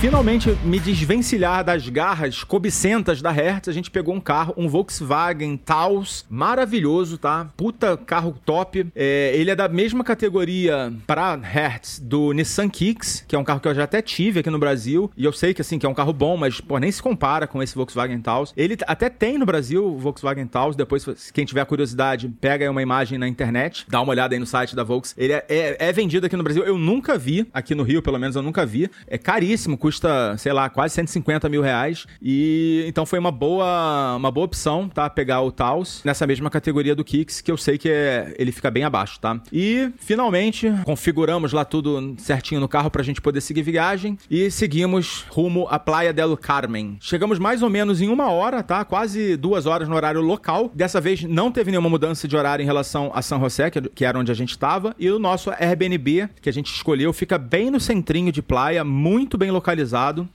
Finalmente 0.00 0.56
me 0.64 0.78
desvencilhar 0.78 1.64
das 1.64 1.88
garras 1.88 2.44
cobicentas 2.44 3.20
da 3.20 3.32
Hertz, 3.32 3.68
a 3.68 3.72
gente 3.72 3.90
pegou 3.90 4.14
um 4.14 4.20
carro, 4.20 4.54
um 4.56 4.68
Volkswagen 4.68 5.56
Taos, 5.56 6.24
maravilhoso, 6.30 7.18
tá? 7.18 7.50
Puta 7.56 7.96
carro 7.96 8.36
top. 8.44 8.86
É, 8.94 9.32
ele 9.34 9.50
é 9.50 9.56
da 9.56 9.68
mesma 9.68 10.04
categoria 10.04 10.92
para 11.04 11.34
Hertz 11.34 11.98
do 11.98 12.32
Nissan 12.32 12.68
Kicks, 12.68 13.24
que 13.26 13.34
é 13.34 13.38
um 13.38 13.42
carro 13.42 13.58
que 13.58 13.66
eu 13.66 13.74
já 13.74 13.84
até 13.84 14.00
tive 14.00 14.38
aqui 14.38 14.50
no 14.50 14.58
Brasil, 14.58 15.10
e 15.16 15.24
eu 15.24 15.32
sei 15.32 15.52
que 15.52 15.62
assim, 15.62 15.80
que 15.80 15.86
é 15.86 15.88
um 15.88 15.94
carro 15.94 16.12
bom, 16.12 16.36
mas 16.36 16.60
pô, 16.60 16.78
nem 16.78 16.92
se 16.92 17.02
compara 17.02 17.48
com 17.48 17.60
esse 17.60 17.74
Volkswagen 17.74 18.20
Taos. 18.20 18.54
Ele 18.56 18.76
até 18.86 19.10
tem 19.10 19.36
no 19.36 19.44
Brasil 19.44 19.84
o 19.84 19.98
Volkswagen 19.98 20.46
Taos, 20.46 20.76
depois 20.76 21.32
quem 21.32 21.44
tiver 21.44 21.64
curiosidade, 21.64 22.32
pega 22.40 22.64
aí 22.64 22.68
uma 22.68 22.82
imagem 22.82 23.18
na 23.18 23.26
internet, 23.26 23.84
dá 23.88 24.00
uma 24.00 24.10
olhada 24.10 24.32
aí 24.32 24.38
no 24.38 24.46
site 24.46 24.76
da 24.76 24.84
Volks. 24.84 25.12
Ele 25.18 25.32
é, 25.32 25.44
é, 25.48 25.88
é 25.88 25.92
vendido 25.92 26.24
aqui 26.24 26.36
no 26.36 26.44
Brasil, 26.44 26.62
eu 26.62 26.78
nunca 26.78 27.18
vi, 27.18 27.48
aqui 27.52 27.74
no 27.74 27.82
Rio 27.82 28.00
pelo 28.00 28.18
menos 28.18 28.36
eu 28.36 28.42
nunca 28.42 28.64
vi. 28.64 28.88
É 29.08 29.18
caríssimo, 29.18 29.76
custa, 29.88 30.36
sei 30.36 30.52
lá, 30.52 30.68
quase 30.68 30.94
150 30.96 31.48
mil 31.48 31.62
reais. 31.62 32.06
E 32.20 32.84
então 32.86 33.06
foi 33.06 33.18
uma 33.18 33.32
boa, 33.32 34.16
uma 34.16 34.30
boa 34.30 34.44
opção, 34.44 34.86
tá? 34.86 35.08
Pegar 35.08 35.40
o 35.40 35.50
Taos 35.50 36.02
nessa 36.04 36.26
mesma 36.26 36.50
categoria 36.50 36.94
do 36.94 37.02
Kicks, 37.02 37.40
que 37.40 37.50
eu 37.50 37.56
sei 37.56 37.78
que 37.78 37.88
é, 37.88 38.34
ele 38.38 38.52
fica 38.52 38.70
bem 38.70 38.84
abaixo, 38.84 39.18
tá? 39.18 39.40
E 39.50 39.90
finalmente 39.96 40.70
configuramos 40.84 41.54
lá 41.54 41.64
tudo 41.64 42.14
certinho 42.18 42.60
no 42.60 42.68
carro 42.68 42.90
pra 42.90 43.02
gente 43.02 43.18
poder 43.22 43.40
seguir 43.40 43.62
viagem 43.62 44.18
e 44.30 44.50
seguimos 44.50 45.24
rumo 45.30 45.66
à 45.70 45.78
Praia 45.78 46.12
del 46.12 46.36
Carmen. 46.36 46.98
Chegamos 47.00 47.38
mais 47.38 47.62
ou 47.62 47.70
menos 47.70 48.02
em 48.02 48.08
uma 48.08 48.30
hora, 48.30 48.62
tá? 48.62 48.84
Quase 48.84 49.38
duas 49.38 49.64
horas 49.64 49.88
no 49.88 49.96
horário 49.96 50.20
local. 50.20 50.70
Dessa 50.74 51.00
vez 51.00 51.22
não 51.22 51.50
teve 51.50 51.70
nenhuma 51.70 51.88
mudança 51.88 52.28
de 52.28 52.36
horário 52.36 52.62
em 52.62 52.66
relação 52.66 53.10
a 53.14 53.22
San 53.22 53.40
José, 53.40 53.70
que 53.70 54.04
era 54.04 54.18
onde 54.18 54.30
a 54.30 54.34
gente 54.34 54.50
estava. 54.50 54.94
E 54.98 55.10
o 55.10 55.18
nosso 55.18 55.50
Airbnb, 55.50 56.28
que 56.42 56.50
a 56.50 56.52
gente 56.52 56.70
escolheu, 56.74 57.10
fica 57.14 57.38
bem 57.38 57.70
no 57.70 57.80
centrinho 57.80 58.30
de 58.30 58.42
praia, 58.42 58.84
muito 58.84 59.38
bem 59.38 59.50
localizado. 59.50 59.77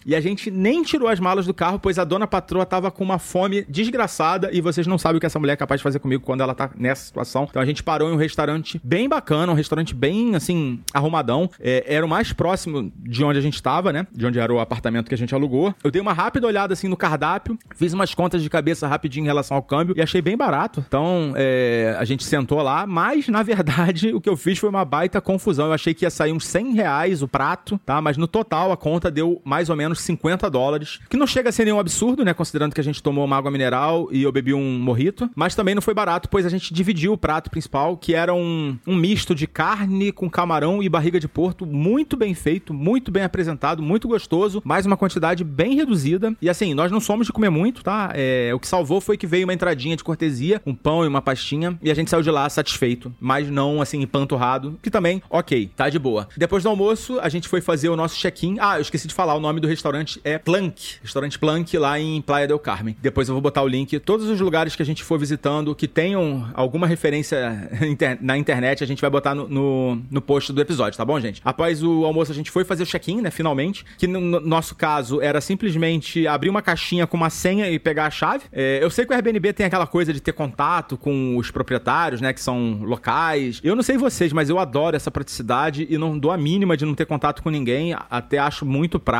E 0.06 0.16
a 0.16 0.22
gente 0.22 0.50
nem 0.50 0.84
tirou 0.84 1.08
as 1.08 1.20
malas 1.20 1.46
do 1.46 1.54
carro, 1.54 1.80
pois 1.80 2.00
a 2.00 2.04
dona 2.04 2.26
patroa 2.26 2.66
tava 2.66 2.90
com 2.90 3.04
uma 3.04 3.20
fome 3.20 3.64
desgraçada 3.70 4.50
e 4.52 4.62
vocês 4.62 4.88
não 4.88 4.98
sabem 4.98 5.18
o 5.18 5.20
que 5.20 5.26
essa 5.26 5.40
mulher 5.40 5.54
é 5.54 5.56
capaz 5.56 5.80
de 5.80 5.84
fazer 5.84 6.00
comigo 6.00 6.24
quando 6.24 6.42
ela 6.42 6.56
tá 6.56 6.70
nessa 6.76 7.06
situação. 7.06 7.48
Então 7.50 7.62
a 7.62 7.66
gente 7.66 7.84
parou 7.84 8.10
em 8.10 8.14
um 8.14 8.18
restaurante 8.18 8.80
bem 8.84 9.08
bacana, 9.08 9.52
um 9.52 9.56
restaurante 9.56 9.94
bem, 9.94 10.36
assim, 10.36 10.80
arrumadão. 10.94 11.50
É, 11.60 11.84
era 11.88 12.06
o 12.06 12.10
mais 12.10 12.34
próximo 12.34 12.92
de 12.98 13.24
onde 13.24 13.38
a 13.38 13.42
gente 13.42 13.62
tava, 13.62 13.94
né? 13.94 14.08
De 14.12 14.26
onde 14.26 14.40
era 14.40 14.54
o 14.54 14.60
apartamento 14.60 15.08
que 15.08 15.16
a 15.16 15.18
gente 15.18 15.34
alugou. 15.36 15.74
Eu 15.84 15.92
dei 15.92 16.02
uma 16.02 16.14
rápida 16.14 16.48
olhada, 16.48 16.74
assim, 16.74 16.88
no 16.88 16.98
cardápio, 16.98 17.58
fiz 17.76 17.94
umas 17.94 18.14
contas 18.16 18.42
de 18.42 18.50
cabeça 18.50 18.88
rapidinho 18.88 19.24
em 19.24 19.28
relação 19.28 19.58
ao 19.58 19.64
câmbio 19.64 19.96
e 19.98 20.02
achei 20.02 20.22
bem 20.22 20.38
barato. 20.38 20.84
Então 20.88 21.34
é, 21.36 21.96
a 22.00 22.06
gente 22.06 22.24
sentou 22.24 22.62
lá, 22.62 22.88
mas 22.88 23.28
na 23.28 23.44
verdade 23.44 24.14
o 24.16 24.22
que 24.22 24.30
eu 24.30 24.38
fiz 24.38 24.58
foi 24.58 24.70
uma 24.70 24.86
baita 24.86 25.22
confusão. 25.22 25.68
Eu 25.68 25.74
achei 25.74 25.94
que 25.94 26.06
ia 26.06 26.10
sair 26.10 26.32
uns 26.32 26.48
100 26.48 26.74
reais 26.74 27.22
o 27.22 27.28
prato, 27.28 27.80
tá? 27.86 28.02
Mas 28.02 28.18
no 28.18 28.28
total 28.28 28.72
a 28.72 28.78
conta 28.78 29.04
conta 29.04 29.10
mais 29.44 29.70
ou 29.70 29.76
menos 29.76 30.00
50 30.02 30.50
dólares, 30.50 31.00
que 31.10 31.18
não 31.18 31.28
chega 31.28 31.50
a 31.50 31.52
ser 31.52 31.66
nenhum 31.66 31.80
absurdo, 31.80 32.24
né? 32.24 32.34
Considerando 32.34 32.74
que 32.74 32.82
a 32.82 32.84
gente 32.84 33.02
tomou 33.02 33.26
uma 33.26 33.38
água 33.38 33.52
mineral 33.52 34.08
e 34.12 34.24
eu 34.24 34.32
bebi 34.32 34.54
um 34.54 34.80
morrito, 34.80 35.30
mas 35.36 35.56
também 35.56 35.76
não 35.76 35.82
foi 35.82 35.94
barato, 35.94 36.30
pois 36.30 36.46
a 36.46 36.50
gente 36.50 36.74
dividiu 36.74 37.14
o 37.14 37.18
prato 37.18 37.50
principal, 37.50 37.98
que 37.98 38.14
era 38.14 38.34
um, 38.34 38.78
um 38.86 38.96
misto 38.96 39.34
de 39.34 39.48
carne 39.48 40.12
com 40.12 40.30
camarão 40.30 40.82
e 40.82 40.90
barriga 40.90 41.20
de 41.20 41.28
porto, 41.28 41.66
muito 41.66 42.18
bem 42.18 42.34
feito, 42.34 42.74
muito 42.74 43.12
bem 43.12 43.24
apresentado, 43.24 43.82
muito 43.82 44.08
gostoso, 44.08 44.62
mais 44.66 44.86
uma 44.86 44.98
quantidade 44.98 45.44
bem 45.44 45.76
reduzida. 45.76 46.36
E 46.42 46.50
assim, 46.50 46.74
nós 46.74 46.92
não 46.92 47.00
somos 47.00 47.28
de 47.28 47.34
comer 47.34 47.50
muito, 47.50 47.84
tá? 47.84 48.12
É, 48.14 48.52
o 48.54 48.60
que 48.60 48.68
salvou 48.68 49.02
foi 49.02 49.18
que 49.18 49.28
veio 49.28 49.46
uma 49.46 49.54
entradinha 49.54 49.96
de 49.96 50.04
cortesia, 50.04 50.62
um 50.66 50.76
pão 50.76 51.04
e 51.04 51.08
uma 51.08 51.22
pastinha, 51.22 51.78
e 51.82 51.92
a 51.92 51.94
gente 51.94 52.10
saiu 52.10 52.22
de 52.22 52.32
lá 52.32 52.50
satisfeito, 52.50 53.14
mas 53.20 53.50
não 53.50 53.82
assim, 53.82 54.02
empanturrado, 54.02 54.80
que 54.82 54.92
também, 54.92 55.22
ok, 55.30 55.72
tá 55.76 55.90
de 55.90 56.00
boa. 56.00 56.28
Depois 56.38 56.64
do 56.64 56.70
almoço, 56.70 57.20
a 57.20 57.30
gente 57.30 57.48
foi 57.48 57.62
fazer 57.62 57.90
o 57.90 57.96
nosso 57.96 58.16
check-in. 58.16 58.58
Ah, 58.60 58.78
eu 58.78 58.82
esqueci 58.82 59.08
de 59.08 59.14
falar, 59.14 59.23
o 59.32 59.40
nome 59.40 59.60
do 59.60 59.68
restaurante 59.68 60.20
é 60.24 60.38
Plank. 60.38 60.96
Restaurante 61.02 61.40
Plank 61.40 61.78
lá 61.78 62.00
em 62.00 62.22
Playa 62.22 62.48
del 62.48 62.60
Carmen. 62.60 62.96
Depois 63.02 63.28
eu 63.28 63.34
vou 63.34 63.42
botar 63.42 63.62
o 63.62 63.68
link. 63.68 63.98
Todos 64.00 64.28
os 64.28 64.40
lugares 64.40 64.76
que 64.76 64.82
a 64.82 64.86
gente 64.86 65.04
for 65.04 65.18
visitando 65.18 65.74
que 65.74 65.88
tenham 65.88 66.50
alguma 66.54 66.86
referência 66.86 67.70
na 68.22 68.38
internet, 68.38 68.84
a 68.84 68.88
gente 68.88 69.02
vai 69.02 69.10
botar 69.10 69.34
no, 69.34 69.48
no, 69.48 70.02
no 70.12 70.22
post 70.22 70.52
do 70.52 70.62
episódio, 70.62 70.98
tá 70.98 71.06
bom, 71.06 71.20
gente? 71.20 71.42
Após 71.44 71.82
o 71.82 72.06
almoço, 72.06 72.32
a 72.32 72.36
gente 72.36 72.52
foi 72.52 72.64
fazer 72.64 72.84
o 72.84 72.86
check-in, 72.86 73.22
né? 73.22 73.32
Finalmente. 73.32 73.86
Que 73.98 74.08
no, 74.08 74.20
no, 74.20 74.40
nosso 74.40 74.76
caso 74.76 75.22
era 75.22 75.40
simplesmente 75.40 76.28
abrir 76.28 76.50
uma 76.50 76.62
caixinha 76.62 77.08
com 77.08 77.16
uma 77.16 77.30
senha 77.30 77.70
e 77.70 77.80
pegar 77.80 78.06
a 78.06 78.12
chave. 78.12 78.44
É, 78.52 78.80
eu 78.82 78.90
sei 78.90 79.06
que 79.06 79.14
o 79.14 79.16
Airbnb 79.16 79.54
tem 79.54 79.66
aquela 79.66 79.88
coisa 79.88 80.14
de 80.14 80.20
ter 80.20 80.34
contato 80.34 80.98
com 80.98 81.38
os 81.38 81.50
proprietários, 81.50 82.22
né? 82.22 82.34
Que 82.34 82.42
são 82.42 82.80
locais. 82.84 83.62
Eu 83.64 83.76
não 83.76 83.84
sei 83.84 83.98
vocês, 83.98 84.34
mas 84.34 84.50
eu 84.50 84.60
adoro 84.60 84.96
essa 84.96 85.10
praticidade 85.10 85.88
e 85.90 85.98
não 85.98 86.18
dou 86.18 86.32
a 86.32 86.38
mínima 86.38 86.76
de 86.76 86.86
não 86.86 86.96
ter 86.96 87.06
contato 87.06 87.42
com 87.42 87.50
ninguém. 87.50 87.96
Até 88.10 88.38
acho 88.38 88.66
muito 88.66 89.00
prático. 89.00 89.13